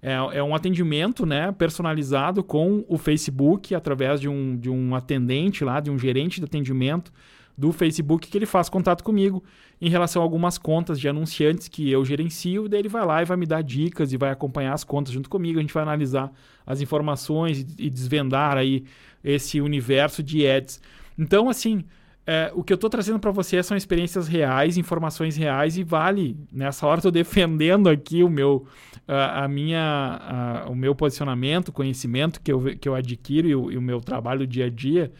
é, 0.00 0.12
é 0.12 0.42
um 0.42 0.54
atendimento 0.54 1.26
né, 1.26 1.52
personalizado 1.52 2.42
com 2.44 2.84
o 2.88 2.96
Facebook, 2.96 3.74
através 3.74 4.20
de 4.20 4.28
um, 4.28 4.56
de 4.56 4.70
um 4.70 4.94
atendente 4.94 5.64
lá, 5.64 5.80
de 5.80 5.90
um 5.90 5.98
gerente 5.98 6.40
de 6.40 6.44
atendimento 6.44 7.12
do 7.56 7.72
Facebook, 7.72 8.28
que 8.28 8.38
ele 8.38 8.46
faz 8.46 8.68
contato 8.68 9.02
comigo 9.02 9.42
em 9.80 9.90
relação 9.90 10.22
a 10.22 10.24
algumas 10.24 10.56
contas 10.56 11.00
de 11.00 11.08
anunciantes 11.08 11.66
que 11.66 11.90
eu 11.90 12.04
gerencio. 12.04 12.68
Daí 12.68 12.80
ele 12.80 12.88
vai 12.88 13.04
lá 13.04 13.20
e 13.20 13.24
vai 13.24 13.36
me 13.36 13.46
dar 13.46 13.62
dicas 13.62 14.12
e 14.12 14.16
vai 14.16 14.30
acompanhar 14.30 14.72
as 14.72 14.84
contas 14.84 15.12
junto 15.12 15.28
comigo. 15.28 15.58
A 15.58 15.62
gente 15.62 15.74
vai 15.74 15.82
analisar 15.82 16.32
as 16.64 16.80
informações 16.80 17.66
e 17.76 17.90
desvendar 17.90 18.56
aí 18.56 18.84
esse 19.24 19.60
universo 19.60 20.22
de 20.22 20.46
ads. 20.46 20.80
Então, 21.18 21.48
assim, 21.48 21.84
é, 22.30 22.52
o 22.54 22.62
que 22.62 22.70
eu 22.70 22.74
estou 22.74 22.90
trazendo 22.90 23.18
para 23.18 23.30
você 23.30 23.62
são 23.62 23.74
experiências 23.74 24.28
reais, 24.28 24.76
informações 24.76 25.34
reais 25.34 25.78
e 25.78 25.82
vale. 25.82 26.36
Nessa 26.52 26.86
hora 26.86 26.98
estou 26.98 27.10
defendendo 27.10 27.88
aqui 27.88 28.22
o 28.22 28.28
meu, 28.28 28.66
a, 29.06 29.44
a 29.44 29.48
minha, 29.48 29.80
a, 29.80 30.68
o 30.68 30.74
meu 30.74 30.94
posicionamento, 30.94 31.72
conhecimento 31.72 32.38
que 32.42 32.52
eu, 32.52 32.76
que 32.78 32.86
eu 32.86 32.94
adquiro 32.94 33.48
e 33.48 33.54
o, 33.54 33.72
e 33.72 33.78
o 33.78 33.80
meu 33.80 33.98
trabalho 33.98 34.46
dia 34.46 34.66
a 34.66 34.68
dia. 34.68 35.10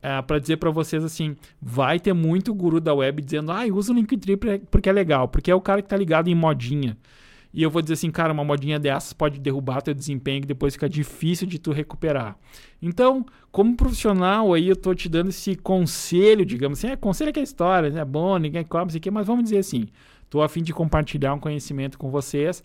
É, 0.00 0.22
para 0.22 0.38
dizer 0.38 0.56
para 0.56 0.70
vocês 0.70 1.04
assim, 1.04 1.36
vai 1.60 2.00
ter 2.00 2.14
muito 2.14 2.54
guru 2.54 2.80
da 2.80 2.94
web 2.94 3.20
dizendo, 3.20 3.52
ah, 3.52 3.66
usa 3.70 3.92
o 3.92 3.94
Linktree 3.94 4.38
porque 4.70 4.88
é 4.88 4.92
legal, 4.92 5.28
porque 5.28 5.50
é 5.50 5.54
o 5.54 5.60
cara 5.60 5.82
que 5.82 5.86
está 5.86 5.98
ligado 5.98 6.28
em 6.28 6.34
modinha. 6.34 6.96
E 7.54 7.62
eu 7.62 7.70
vou 7.70 7.80
dizer 7.80 7.94
assim, 7.94 8.10
cara, 8.10 8.32
uma 8.32 8.42
modinha 8.42 8.80
dessas 8.80 9.12
pode 9.12 9.38
derrubar 9.38 9.80
teu 9.80 9.94
desempenho 9.94 10.42
e 10.42 10.46
depois 10.46 10.74
fica 10.74 10.88
difícil 10.88 11.46
de 11.46 11.56
tu 11.56 11.70
recuperar. 11.70 12.36
Então, 12.82 13.24
como 13.52 13.76
profissional 13.76 14.52
aí, 14.52 14.68
eu 14.68 14.74
tô 14.74 14.92
te 14.92 15.08
dando 15.08 15.28
esse 15.28 15.54
conselho, 15.54 16.44
digamos 16.44 16.80
assim, 16.80 16.88
é 16.88 16.96
conselho 16.96 17.28
é 17.28 17.32
que 17.32 17.38
é 17.38 17.44
história, 17.44 17.86
é 17.86 17.90
né? 17.92 18.04
bom, 18.04 18.36
ninguém 18.38 18.64
cobra 18.64 18.88
isso 18.88 18.96
aqui, 18.96 19.08
mas 19.08 19.24
vamos 19.24 19.44
dizer 19.44 19.58
assim, 19.58 19.86
tô 20.28 20.42
a 20.42 20.48
fim 20.48 20.64
de 20.64 20.72
compartilhar 20.72 21.32
um 21.32 21.38
conhecimento 21.38 21.96
com 21.96 22.10
vocês 22.10 22.64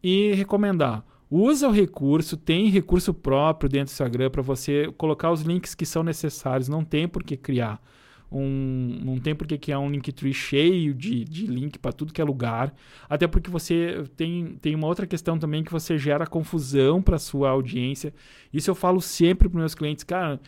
e 0.00 0.32
recomendar. 0.34 1.04
Usa 1.28 1.68
o 1.68 1.72
recurso, 1.72 2.36
tem 2.36 2.68
recurso 2.68 3.12
próprio 3.12 3.68
dentro 3.68 3.86
do 3.88 3.92
Instagram 3.92 4.30
para 4.30 4.40
você 4.40 4.90
colocar 4.96 5.32
os 5.32 5.42
links 5.42 5.74
que 5.74 5.84
são 5.84 6.04
necessários, 6.04 6.68
não 6.68 6.84
tem 6.84 7.08
por 7.08 7.24
que 7.24 7.36
criar 7.36 7.82
um, 8.30 9.00
não 9.02 9.18
tem 9.18 9.34
porque 9.34 9.56
que 9.56 9.72
é 9.72 9.78
um 9.78 9.90
Linktree 9.90 10.34
cheio 10.34 10.94
de, 10.94 11.24
de 11.24 11.46
link 11.46 11.78
para 11.78 11.92
tudo 11.92 12.12
que 12.12 12.20
é 12.20 12.24
lugar. 12.24 12.74
Até 13.08 13.26
porque 13.26 13.50
você 13.50 14.04
tem, 14.16 14.56
tem 14.60 14.74
uma 14.74 14.86
outra 14.86 15.06
questão 15.06 15.38
também 15.38 15.64
que 15.64 15.72
você 15.72 15.96
gera 15.96 16.26
confusão 16.26 17.00
para 17.00 17.18
sua 17.18 17.50
audiência. 17.50 18.12
Isso 18.52 18.70
eu 18.70 18.74
falo 18.74 19.00
sempre 19.00 19.48
para 19.48 19.58
meus 19.58 19.74
clientes, 19.74 20.04
cara, 20.04 20.40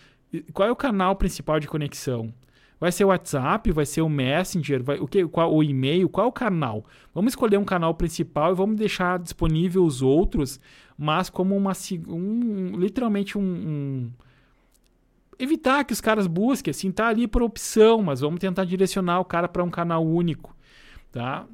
qual 0.53 0.69
é 0.69 0.73
o 0.73 0.77
canal 0.77 1.17
principal 1.17 1.59
de 1.59 1.67
conexão? 1.67 2.33
Vai 2.79 2.91
ser 2.91 3.05
o 3.05 3.09
WhatsApp, 3.09 3.71
vai 3.73 3.85
ser 3.85 4.01
o 4.01 4.09
Messenger, 4.09 4.83
vai, 4.83 4.99
o 4.99 5.07
que, 5.07 5.27
qual, 5.27 5.55
o 5.55 5.63
e-mail, 5.63 6.09
qual 6.09 6.27
é 6.27 6.29
o 6.29 6.33
canal? 6.33 6.85
Vamos 7.15 7.33
escolher 7.33 7.59
um 7.59 7.65
canal 7.65 7.95
principal 7.95 8.53
e 8.53 8.55
vamos 8.55 8.77
deixar 8.77 9.19
disponível 9.19 9.85
os 9.85 10.01
outros, 10.01 10.59
mas 10.97 11.29
como 11.29 11.55
uma 11.55 11.73
um, 12.09 12.79
literalmente 12.79 13.37
um, 13.37 13.43
um 13.43 14.11
evitar 15.41 15.85
que 15.85 15.93
os 15.93 16.01
caras 16.01 16.27
busquem, 16.27 16.71
assim, 16.71 16.93
tá 16.93 17.09
ali 17.09 17.27
por 17.27 17.43
opção, 17.43 18.03
mas 18.03 18.21
vamos 18.21 18.39
tentar 18.39 18.65
direcionar 18.65 19.21
o 19.21 19.25
cara 19.25 19.49
para 19.49 19.65
um 19.65 19.71
canal 19.71 20.07
único, 20.07 20.55
tá? 21.11 21.47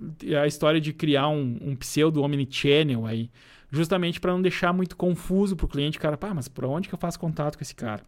A 0.43 0.47
história 0.47 0.81
de 0.81 0.93
criar 0.93 1.29
um, 1.29 1.59
um 1.61 1.77
pseudo 1.77 2.23
omnichannel 2.23 3.07
aí, 3.07 3.31
justamente 3.71 4.21
para 4.21 4.33
não 4.33 4.43
deixar 4.43 4.73
muito 4.73 4.97
confuso 4.97 5.57
para 5.57 5.67
o 5.67 5.69
cliente, 5.69 5.99
cara, 5.99 6.17
pá, 6.17 6.35
mas 6.35 6.49
por 6.49 6.65
onde 6.65 6.89
que 6.89 6.95
eu 6.95 6.99
faço 6.99 7.19
contato 7.19 7.57
com 7.57 7.63
esse 7.63 7.75
cara? 7.75 8.03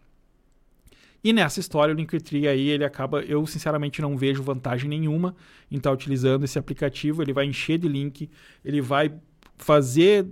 E 1.23 1.33
nessa 1.33 1.59
história, 1.59 1.93
o 1.93 1.97
Linktree 1.97 2.47
aí, 2.47 2.69
ele 2.69 2.85
acaba, 2.85 3.23
eu 3.23 3.45
sinceramente 3.47 4.01
não 4.01 4.17
vejo 4.17 4.43
vantagem 4.43 4.89
nenhuma 4.89 5.35
em 5.71 5.77
estar 5.77 5.91
tá 5.91 5.95
utilizando 5.95 6.45
esse 6.45 6.59
aplicativo, 6.59 7.23
ele 7.23 7.33
vai 7.33 7.45
encher 7.45 7.79
de 7.79 7.89
link, 7.89 8.31
ele 8.65 8.81
vai 8.81 9.13
fazer 9.57 10.27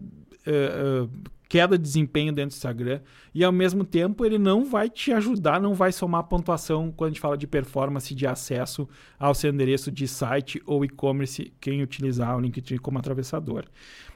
uh, 0.46 1.04
uh, 1.04 1.11
queda 1.48 1.76
de 1.76 1.82
desempenho 1.82 2.32
dentro 2.32 2.50
do 2.50 2.56
Instagram 2.56 3.00
e 3.35 3.44
ao 3.44 3.52
mesmo 3.52 3.85
tempo 3.85 4.24
ele 4.24 4.38
não 4.38 4.64
vai 4.64 4.90
te 4.90 5.12
ajudar, 5.12 5.61
não 5.61 5.74
vai 5.74 5.92
somar 5.92 6.24
pontuação 6.24 6.90
quando 6.90 7.09
a 7.09 7.12
gente 7.12 7.20
fala 7.20 7.37
de 7.37 7.46
performance 7.46 8.14
de 8.14 8.26
acesso 8.26 8.88
ao 9.18 9.35
seu 9.35 9.52
endereço 9.52 9.90
de 9.90 10.09
site 10.09 10.61
ou 10.66 10.85
e-commerce 10.85 11.52
quem 11.61 11.82
utilizar 11.82 12.37
o 12.37 12.40
LinkedIn 12.40 12.78
como 12.78 12.98
atravessador. 12.98 13.64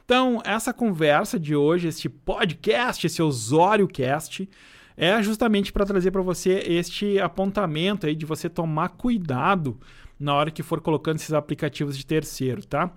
Então, 0.03 0.41
essa 0.43 0.73
conversa 0.73 1.39
de 1.39 1.55
hoje, 1.55 1.87
este 1.87 2.09
podcast, 2.09 3.07
esse 3.07 3.21
Osório 3.21 3.87
Cast, 3.87 4.49
é 4.97 5.21
justamente 5.23 5.71
para 5.71 5.85
trazer 5.85 6.11
para 6.11 6.21
você 6.21 6.63
este 6.67 7.17
apontamento 7.19 8.05
aí 8.05 8.15
de 8.15 8.25
você 8.25 8.49
tomar 8.49 8.89
cuidado 8.89 9.79
na 10.19 10.35
hora 10.35 10.51
que 10.51 10.61
for 10.61 10.81
colocando 10.81 11.15
esses 11.15 11.33
aplicativos 11.33 11.97
de 11.97 12.05
terceiro, 12.05 12.63
tá? 12.65 12.93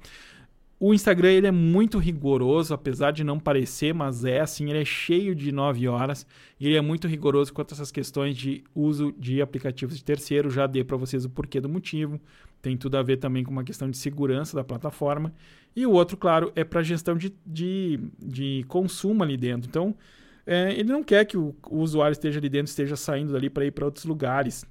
O 0.78 0.92
Instagram 0.92 1.30
ele 1.30 1.46
é 1.46 1.52
muito 1.52 1.98
rigoroso, 1.98 2.74
apesar 2.74 3.12
de 3.12 3.22
não 3.22 3.38
parecer, 3.38 3.94
mas 3.94 4.24
é 4.24 4.40
assim, 4.40 4.68
ele 4.70 4.80
é 4.80 4.84
cheio 4.84 5.34
de 5.34 5.52
9 5.52 5.86
horas 5.88 6.26
e 6.58 6.66
ele 6.66 6.76
é 6.76 6.80
muito 6.80 7.06
rigoroso 7.06 7.52
quanto 7.52 7.72
a 7.72 7.74
essas 7.74 7.92
questões 7.92 8.36
de 8.36 8.64
uso 8.74 9.14
de 9.16 9.40
aplicativos 9.40 9.96
de 9.96 10.04
terceiro. 10.04 10.50
Já 10.50 10.66
dei 10.66 10.82
para 10.82 10.96
vocês 10.96 11.24
o 11.24 11.30
porquê 11.30 11.60
do 11.60 11.68
motivo. 11.68 12.20
Tem 12.60 12.76
tudo 12.76 12.96
a 12.96 13.02
ver 13.02 13.18
também 13.18 13.44
com 13.44 13.50
uma 13.50 13.62
questão 13.62 13.88
de 13.88 13.96
segurança 13.96 14.56
da 14.56 14.64
plataforma. 14.64 15.32
E 15.76 15.86
o 15.86 15.92
outro, 15.92 16.16
claro, 16.16 16.52
é 16.56 16.64
para 16.64 16.82
gestão 16.82 17.16
de, 17.16 17.32
de, 17.46 18.00
de 18.18 18.64
consumo 18.68 19.22
ali 19.22 19.36
dentro. 19.36 19.68
Então, 19.68 19.94
é, 20.46 20.72
ele 20.72 20.92
não 20.92 21.02
quer 21.02 21.24
que 21.24 21.36
o, 21.36 21.54
o 21.68 21.78
usuário 21.78 22.12
esteja 22.12 22.38
ali 22.38 22.48
dentro, 22.48 22.68
esteja 22.68 22.96
saindo 22.96 23.32
dali 23.32 23.48
para 23.48 23.64
ir 23.64 23.70
para 23.70 23.84
outros 23.84 24.04
lugares. 24.04 24.64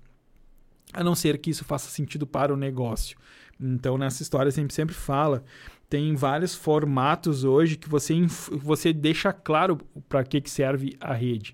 a 0.91 1.03
não 1.03 1.15
ser 1.15 1.37
que 1.37 1.49
isso 1.49 1.63
faça 1.63 1.89
sentido 1.89 2.27
para 2.27 2.53
o 2.53 2.57
negócio. 2.57 3.17
Então, 3.59 3.97
nessa 3.97 4.21
história, 4.21 4.51
gente 4.51 4.73
sempre 4.73 4.95
fala, 4.95 5.43
tem 5.93 6.15
vários 6.15 6.55
formatos 6.55 7.43
hoje 7.43 7.75
que 7.75 7.87
você, 7.87 8.15
você 8.51 8.91
deixa 8.91 9.31
claro 9.31 9.77
para 10.09 10.23
que, 10.23 10.41
que 10.41 10.49
serve 10.49 10.97
a 10.99 11.13
rede. 11.13 11.53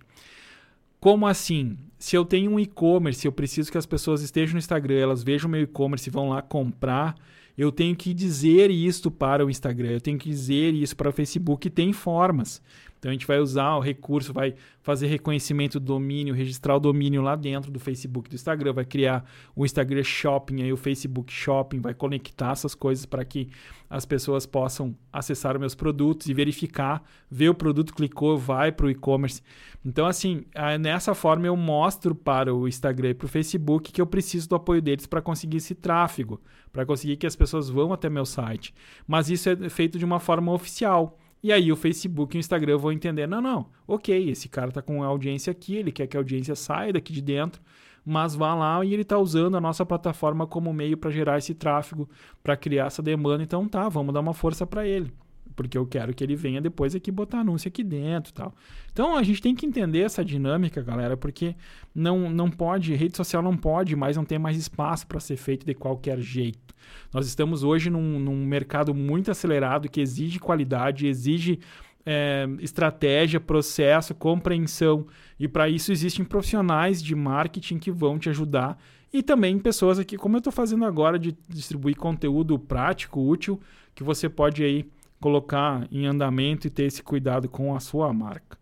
Como 0.98 1.28
assim? 1.28 1.76
Se 1.98 2.16
eu 2.16 2.24
tenho 2.24 2.52
um 2.52 2.58
e-commerce, 2.58 3.26
eu 3.26 3.34
preciso 3.34 3.70
que 3.70 3.78
as 3.78 3.86
pessoas 3.86 4.22
estejam 4.22 4.54
no 4.54 4.60
Instagram, 4.60 4.96
elas 4.96 5.24
vejam 5.24 5.50
meu 5.50 5.64
e-commerce 5.64 6.08
e 6.08 6.14
vão 6.14 6.30
lá 6.30 6.42
comprar, 6.42 7.16
eu 7.58 7.70
tenho 7.70 7.94
que 7.98 8.14
dizer 8.14 8.72
isto 8.72 9.12
para 9.12 9.46
o 9.46 9.50
Instagram, 9.50 9.90
eu 9.90 10.00
tenho 10.00 10.18
que 10.18 10.30
dizer 10.30 10.74
isso 10.74 10.96
para 10.96 11.10
o 11.10 11.12
Facebook, 11.12 11.70
tem 11.70 11.92
formas. 11.92 12.62
Então 13.00 13.10
a 13.10 13.14
gente 13.14 13.26
vai 13.26 13.40
usar 13.40 13.76
o 13.76 13.80
recurso, 13.80 14.34
vai 14.34 14.54
fazer 14.82 15.08
reconhecimento 15.08 15.80
do 15.80 15.86
domínio, 15.86 16.34
registrar 16.34 16.76
o 16.76 16.80
domínio 16.80 17.22
lá 17.22 17.36
dentro 17.36 17.72
do 17.72 17.80
Facebook, 17.80 18.30
do 18.30 18.36
Instagram, 18.36 18.74
vai 18.74 18.86
criar 18.86 19.26
o 19.56 19.66
Instagram 19.66 20.04
Shopping, 20.04 20.62
aí 20.62 20.74
o 20.74 20.78
Facebook 20.78 21.32
Shopping, 21.32 21.80
vai 21.80 21.94
conectar 21.94 22.52
essas 22.52 22.76
coisas 22.76 23.06
para 23.06 23.24
que 23.24 23.50
as 23.90 24.06
pessoas 24.06 24.46
possam 24.46 24.96
acessar 25.12 25.58
meus 25.58 25.74
produtos 25.74 26.28
e 26.28 26.34
verificar, 26.34 27.02
ver 27.32 27.50
o 27.50 27.56
produto, 27.56 27.96
clicou, 27.96 28.38
vai 28.38 28.72
para 28.72 28.86
o 28.86 28.90
e-commerce. 28.90 29.42
Então, 29.84 30.06
assim, 30.06 30.44
nessa 30.80 31.16
forma 31.16 31.48
eu 31.48 31.56
mostro 31.56 32.14
para 32.14 32.54
o 32.54 32.68
Instagram 32.68 33.12
e 33.12 33.14
para 33.14 33.26
o 33.26 33.30
Facebook 33.30 33.94
que 33.94 34.02
eu 34.02 34.06
preciso 34.06 34.50
do 34.50 34.56
apoio 34.56 34.82
deles 34.82 35.08
para 35.08 35.22
conseguir 35.22 35.58
esse 35.58 35.74
tráfego, 35.74 36.42
para 36.72 36.86
conseguir 36.86 37.16
que 37.16 37.26
as 37.26 37.36
pessoas 37.36 37.70
vão 37.70 37.94
até 37.94 38.10
meu 38.10 38.26
site. 38.26 38.74
Mas 39.08 39.30
isso 39.30 39.50
é 39.50 39.70
feito 39.70 39.98
de 39.98 40.04
uma 40.04 40.20
forma 40.20 40.52
oficial. 40.52 41.18
E 41.42 41.54
aí 41.54 41.72
o 41.72 41.76
Facebook 41.76 42.36
e 42.36 42.38
o 42.38 42.42
Instagram 42.42 42.78
vão 42.78 42.92
entender, 42.92 43.28
não, 43.28 43.42
não, 43.42 43.70
ok, 43.88 44.30
esse 44.30 44.50
cara 44.50 44.70
está 44.70 44.82
com 44.82 45.04
audiência 45.04 45.52
aqui, 45.52 45.76
ele 45.76 45.92
quer 45.92 46.06
que 46.06 46.18
a 46.18 46.20
audiência 46.20 46.56
saia 46.56 46.92
daqui 46.92 47.14
de 47.14 47.22
dentro, 47.22 47.62
mas 48.06 48.36
vá 48.36 48.54
lá 48.54 48.84
e 48.84 48.94
ele 48.94 49.04
está 49.04 49.18
usando 49.18 49.56
a 49.56 49.62
nossa 49.62 49.86
plataforma 49.86 50.46
como 50.46 50.74
meio 50.74 50.98
para 50.98 51.12
gerar 51.12 51.38
esse 51.38 51.54
tráfego, 51.54 52.10
para 52.44 52.58
criar 52.58 52.88
essa 52.88 53.02
demanda, 53.02 53.42
então 53.42 53.68
tá, 53.68 53.88
vamos 53.88 54.14
dar 54.14 54.20
uma 54.20 54.34
força 54.34 54.68
para 54.68 54.86
ele 54.86 55.14
porque 55.56 55.78
eu 55.78 55.86
quero 55.86 56.14
que 56.14 56.24
ele 56.24 56.36
venha 56.36 56.62
depois 56.62 56.96
aqui 56.96 57.12
botar 57.12 57.40
anúncio 57.40 57.68
aqui 57.68 57.84
dentro 57.84 58.34
tal. 58.34 58.56
Então 58.92 59.16
a 59.16 59.24
gente 59.24 59.42
tem 59.42 59.56
que 59.56 59.66
entender 59.66 60.02
essa 60.02 60.24
dinâmica, 60.24 60.82
galera, 60.82 61.18
porque 61.18 61.56
não, 61.94 62.30
não 62.30 62.50
pode, 62.50 62.94
rede 62.96 63.18
social 63.18 63.42
não 63.42 63.58
pode 63.58 63.96
mais, 63.96 64.18
não 64.18 64.26
tem 64.26 64.40
mais 64.40 64.58
espaço 64.58 65.08
para 65.08 65.20
ser 65.20 65.38
feito 65.38 65.66
de 65.66 65.74
qualquer 65.74 66.20
jeito. 66.20 66.76
Nós 67.14 67.28
estamos 67.28 67.64
hoje 67.64 67.90
num, 67.90 68.20
num 68.20 68.46
mercado 68.46 68.94
muito 68.94 69.32
acelerado 69.32 69.90
que 69.90 70.02
exige 70.02 70.40
qualidade, 70.40 71.08
exige 71.08 71.60
é, 72.06 72.48
estratégia, 72.60 73.40
processo, 73.40 74.16
compreensão. 74.16 75.06
E 75.40 75.48
para 75.48 75.70
isso 75.70 75.92
existem 75.92 76.26
profissionais 76.26 77.02
de 77.02 77.16
marketing 77.16 77.78
que 77.78 77.92
vão 77.92 78.18
te 78.18 78.30
ajudar. 78.30 78.78
E 79.12 79.24
também 79.24 79.58
pessoas 79.58 79.98
aqui, 79.98 80.18
como 80.18 80.36
eu 80.36 80.40
estou 80.40 80.54
fazendo 80.54 80.86
agora, 80.86 81.18
de 81.18 81.36
distribuir 81.48 81.96
conteúdo 81.96 82.58
prático, 82.60 83.22
útil, 83.22 83.60
que 83.96 84.04
você 84.04 84.30
pode 84.30 84.64
aí 84.64 84.86
colocar 85.20 85.88
em 85.92 86.06
andamento 86.06 86.68
e 86.68 86.70
ter 86.70 86.84
esse 86.84 87.04
cuidado 87.04 87.50
com 87.50 87.76
a 87.76 87.80
sua 87.80 88.12
marca. 88.14 88.58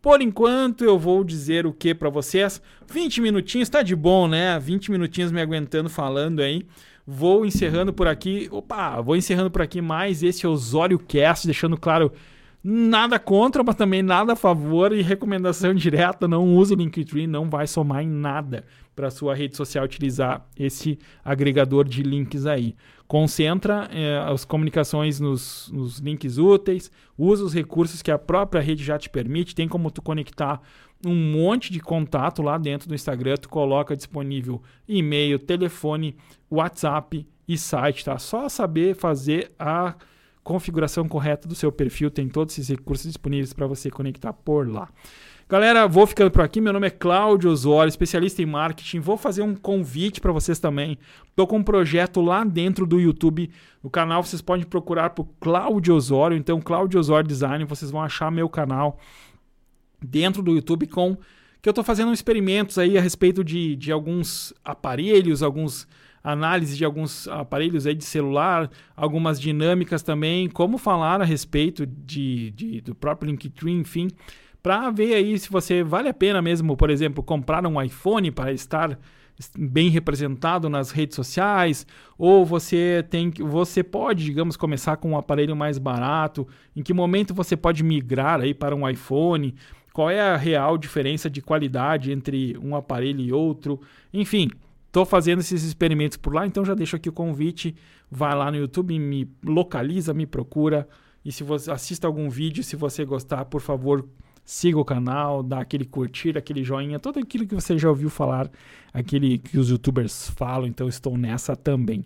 Por 0.00 0.20
enquanto, 0.20 0.84
eu 0.84 0.98
vou 0.98 1.22
dizer 1.22 1.64
o 1.64 1.72
que 1.72 1.94
para 1.94 2.10
vocês. 2.10 2.60
20 2.90 3.20
minutinhos, 3.20 3.68
tá 3.68 3.82
de 3.82 3.94
bom, 3.94 4.26
né? 4.26 4.58
20 4.58 4.90
minutinhos 4.90 5.30
me 5.30 5.40
aguentando 5.40 5.88
falando 5.88 6.40
aí. 6.40 6.66
Vou 7.06 7.46
encerrando 7.46 7.92
por 7.92 8.08
aqui. 8.08 8.48
Opa, 8.50 9.00
vou 9.00 9.14
encerrando 9.14 9.50
por 9.50 9.62
aqui 9.62 9.80
mais 9.80 10.22
esse 10.22 10.44
Osório 10.46 10.98
Cast, 10.98 11.46
deixando 11.46 11.76
claro 11.76 12.12
nada 12.64 13.18
contra, 13.18 13.62
mas 13.62 13.76
também 13.76 14.02
nada 14.02 14.32
a 14.32 14.36
favor 14.36 14.92
e 14.92 15.02
recomendação 15.02 15.74
direta, 15.74 16.28
não 16.28 16.54
use 16.54 16.74
o 16.74 16.76
Linktree, 16.76 17.26
não 17.26 17.50
vai 17.50 17.66
somar 17.66 18.02
em 18.02 18.08
nada 18.08 18.64
para 18.94 19.10
sua 19.10 19.34
rede 19.34 19.56
social 19.56 19.84
utilizar 19.84 20.46
esse 20.58 20.98
agregador 21.24 21.88
de 21.88 22.02
links 22.02 22.46
aí. 22.46 22.74
Concentra 23.06 23.88
é, 23.92 24.18
as 24.26 24.44
comunicações 24.44 25.20
nos, 25.20 25.70
nos, 25.72 25.98
links 25.98 26.38
úteis, 26.38 26.90
usa 27.16 27.44
os 27.44 27.52
recursos 27.52 28.00
que 28.00 28.10
a 28.10 28.18
própria 28.18 28.62
rede 28.62 28.82
já 28.82 28.98
te 28.98 29.10
permite, 29.10 29.54
tem 29.54 29.68
como 29.68 29.90
tu 29.90 30.00
conectar 30.00 30.60
um 31.04 31.14
monte 31.14 31.72
de 31.72 31.80
contato 31.80 32.42
lá 32.42 32.56
dentro 32.56 32.88
do 32.88 32.94
Instagram, 32.94 33.36
tu 33.36 33.48
coloca 33.48 33.96
disponível 33.96 34.62
e-mail, 34.88 35.38
telefone, 35.38 36.16
WhatsApp 36.50 37.26
e 37.46 37.58
site, 37.58 38.04
tá? 38.04 38.18
Só 38.18 38.48
saber 38.48 38.94
fazer 38.94 39.52
a 39.58 39.94
configuração 40.42 41.08
correta 41.08 41.46
do 41.46 41.54
seu 41.54 41.70
perfil, 41.70 42.10
tem 42.10 42.28
todos 42.28 42.54
esses 42.54 42.68
recursos 42.68 43.06
disponíveis 43.06 43.52
para 43.52 43.66
você 43.66 43.90
conectar 43.90 44.32
por 44.32 44.68
lá. 44.68 44.88
Galera, 45.48 45.86
vou 45.86 46.06
ficando 46.06 46.30
por 46.30 46.40
aqui. 46.40 46.62
Meu 46.62 46.72
nome 46.72 46.86
é 46.86 46.90
Cláudio 46.90 47.50
Osório, 47.50 47.88
especialista 47.88 48.40
em 48.40 48.46
marketing. 48.46 49.00
Vou 49.00 49.18
fazer 49.18 49.42
um 49.42 49.54
convite 49.54 50.18
para 50.18 50.32
vocês 50.32 50.58
também. 50.58 50.96
Estou 51.28 51.46
com 51.46 51.58
um 51.58 51.62
projeto 51.62 52.22
lá 52.22 52.42
dentro 52.42 52.86
do 52.86 52.98
YouTube. 52.98 53.50
No 53.82 53.90
canal 53.90 54.22
vocês 54.22 54.40
podem 54.40 54.64
procurar 54.64 55.10
por 55.10 55.26
Cláudio 55.38 55.94
Osório. 55.94 56.36
Então, 56.36 56.58
Cláudio 56.58 56.98
Osório 56.98 57.28
Design, 57.28 57.64
vocês 57.64 57.90
vão 57.90 58.00
achar 58.00 58.30
meu 58.32 58.48
canal 58.48 58.98
dentro 60.00 60.42
do 60.42 60.52
YouTube 60.52 60.86
com 60.86 61.18
que 61.60 61.68
eu 61.68 61.72
estou 61.72 61.84
fazendo 61.84 62.12
experimentos 62.12 62.78
aí 62.78 62.96
a 62.96 63.00
respeito 63.00 63.44
de, 63.44 63.76
de 63.76 63.92
alguns 63.92 64.54
aparelhos, 64.64 65.42
alguns 65.42 65.86
análise 66.22 66.76
de 66.76 66.84
alguns 66.84 67.26
aparelhos 67.28 67.86
aí 67.86 67.94
de 67.94 68.04
celular, 68.04 68.70
algumas 68.96 69.40
dinâmicas 69.40 70.02
também, 70.02 70.48
como 70.48 70.78
falar 70.78 71.20
a 71.20 71.24
respeito 71.24 71.86
de, 71.86 72.50
de 72.52 72.80
do 72.80 72.94
próprio 72.94 73.30
Linktree, 73.30 73.72
enfim, 73.72 74.08
para 74.62 74.90
ver 74.90 75.14
aí 75.14 75.38
se 75.38 75.50
você 75.50 75.82
vale 75.82 76.08
a 76.08 76.14
pena 76.14 76.40
mesmo, 76.40 76.76
por 76.76 76.90
exemplo, 76.90 77.22
comprar 77.22 77.66
um 77.66 77.82
iPhone 77.82 78.30
para 78.30 78.52
estar 78.52 78.98
bem 79.58 79.88
representado 79.88 80.68
nas 80.68 80.90
redes 80.90 81.16
sociais, 81.16 81.86
ou 82.16 82.44
você 82.44 83.04
tem 83.10 83.32
você 83.40 83.82
pode, 83.82 84.24
digamos, 84.24 84.56
começar 84.56 84.96
com 84.96 85.10
um 85.10 85.16
aparelho 85.16 85.56
mais 85.56 85.78
barato, 85.78 86.46
em 86.76 86.82
que 86.82 86.92
momento 86.92 87.34
você 87.34 87.56
pode 87.56 87.82
migrar 87.82 88.40
aí 88.40 88.54
para 88.54 88.76
um 88.76 88.88
iPhone, 88.88 89.54
qual 89.92 90.08
é 90.08 90.20
a 90.20 90.36
real 90.36 90.78
diferença 90.78 91.28
de 91.28 91.42
qualidade 91.42 92.12
entre 92.12 92.56
um 92.58 92.76
aparelho 92.76 93.20
e 93.20 93.32
outro, 93.32 93.80
enfim, 94.12 94.50
Estou 94.92 95.06
fazendo 95.06 95.38
esses 95.38 95.62
experimentos 95.62 96.18
por 96.18 96.34
lá, 96.34 96.46
então 96.46 96.66
já 96.66 96.74
deixo 96.74 96.96
aqui 96.96 97.08
o 97.08 97.12
convite. 97.14 97.74
Vai 98.10 98.34
lá 98.34 98.50
no 98.50 98.58
YouTube, 98.58 98.98
me 98.98 99.26
localiza, 99.42 100.12
me 100.12 100.26
procura. 100.26 100.86
E 101.24 101.32
se 101.32 101.42
você 101.42 101.70
assista 101.70 102.06
algum 102.06 102.28
vídeo, 102.28 102.62
se 102.62 102.76
você 102.76 103.02
gostar, 103.02 103.46
por 103.46 103.62
favor, 103.62 104.06
siga 104.44 104.78
o 104.78 104.84
canal, 104.84 105.42
dá 105.42 105.60
aquele 105.60 105.86
curtir, 105.86 106.36
aquele 106.36 106.62
joinha, 106.62 106.98
tudo 106.98 107.20
aquilo 107.20 107.46
que 107.46 107.54
você 107.54 107.78
já 107.78 107.88
ouviu 107.88 108.10
falar, 108.10 108.50
aquele 108.92 109.38
que 109.38 109.58
os 109.58 109.70
youtubers 109.70 110.28
falam, 110.36 110.66
então 110.66 110.86
estou 110.86 111.16
nessa 111.16 111.56
também. 111.56 112.04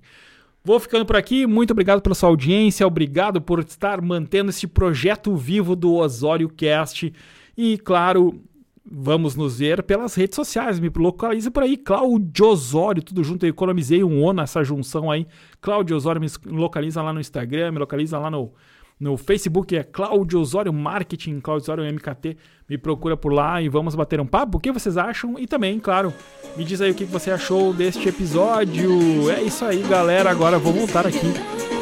Vou 0.62 0.78
ficando 0.78 1.04
por 1.04 1.16
aqui, 1.16 1.44
muito 1.44 1.72
obrigado 1.72 2.00
pela 2.00 2.14
sua 2.14 2.28
audiência, 2.28 2.86
obrigado 2.86 3.40
por 3.40 3.58
estar 3.58 4.00
mantendo 4.00 4.50
esse 4.50 4.68
projeto 4.68 5.34
vivo 5.34 5.74
do 5.74 5.92
Osório 5.94 6.48
Cast. 6.48 7.12
E 7.58 7.78
claro, 7.78 8.40
Vamos 8.88 9.34
nos 9.34 9.58
ver 9.58 9.82
pelas 9.82 10.14
redes 10.14 10.36
sociais. 10.36 10.78
Me 10.78 10.90
localiza 10.94 11.50
por 11.50 11.64
aí, 11.64 11.76
Claudio 11.76 12.46
Osório, 12.46 13.02
tudo 13.02 13.24
junto. 13.24 13.44
Eu 13.44 13.50
economizei 13.50 14.04
um 14.04 14.22
O 14.22 14.32
nessa 14.32 14.62
junção 14.62 15.10
aí. 15.10 15.26
Claudio 15.60 15.96
Osório 15.96 16.20
me 16.20 16.28
localiza 16.46 17.02
lá 17.02 17.12
no 17.12 17.20
Instagram, 17.20 17.72
me 17.72 17.78
localiza 17.78 18.16
lá 18.16 18.30
no, 18.30 18.52
no 18.98 19.16
Facebook, 19.16 19.76
é 19.76 19.82
Claudio 19.82 20.40
Osório 20.40 20.72
Marketing, 20.72 21.40
Claudio 21.40 21.64
Osório 21.64 21.92
MKT. 21.92 22.36
Me 22.68 22.78
procura 22.78 23.16
por 23.16 23.32
lá 23.32 23.60
e 23.60 23.68
vamos 23.68 23.96
bater 23.96 24.20
um 24.20 24.26
papo. 24.26 24.58
O 24.58 24.60
que 24.60 24.70
vocês 24.70 24.96
acham? 24.96 25.36
E 25.36 25.48
também, 25.48 25.80
claro, 25.80 26.14
me 26.56 26.64
diz 26.64 26.80
aí 26.80 26.92
o 26.92 26.94
que 26.94 27.04
você 27.04 27.32
achou 27.32 27.74
deste 27.74 28.08
episódio. 28.08 29.30
É 29.30 29.42
isso 29.42 29.64
aí, 29.64 29.82
galera. 29.82 30.30
Agora 30.30 30.60
vou 30.60 30.72
voltar 30.72 31.06
aqui 31.08 31.32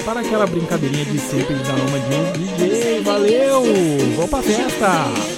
para 0.07 0.21
aquela 0.21 0.47
brincadeirinha 0.47 1.05
de 1.05 1.19
sempre 1.19 1.55
da 1.55 1.73
alma 1.73 1.99
de 2.01 2.38
DJ. 2.38 3.01
Valeu! 3.03 3.62
Vamos 4.17 4.31
pra 4.31 4.43
festa! 4.43 5.34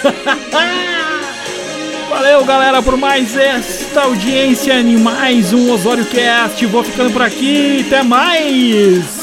Valeu, 2.08 2.44
galera, 2.44 2.82
por 2.82 2.96
mais 2.96 3.36
esta 3.36 4.02
audiência 4.02 4.80
em 4.80 4.98
mais 4.98 5.52
um 5.52 5.72
Osório 5.72 6.04
Cast. 6.06 6.64
Vou 6.66 6.82
ficando 6.82 7.12
por 7.12 7.22
aqui. 7.22 7.84
Até 7.86 8.02
mais! 8.02 9.19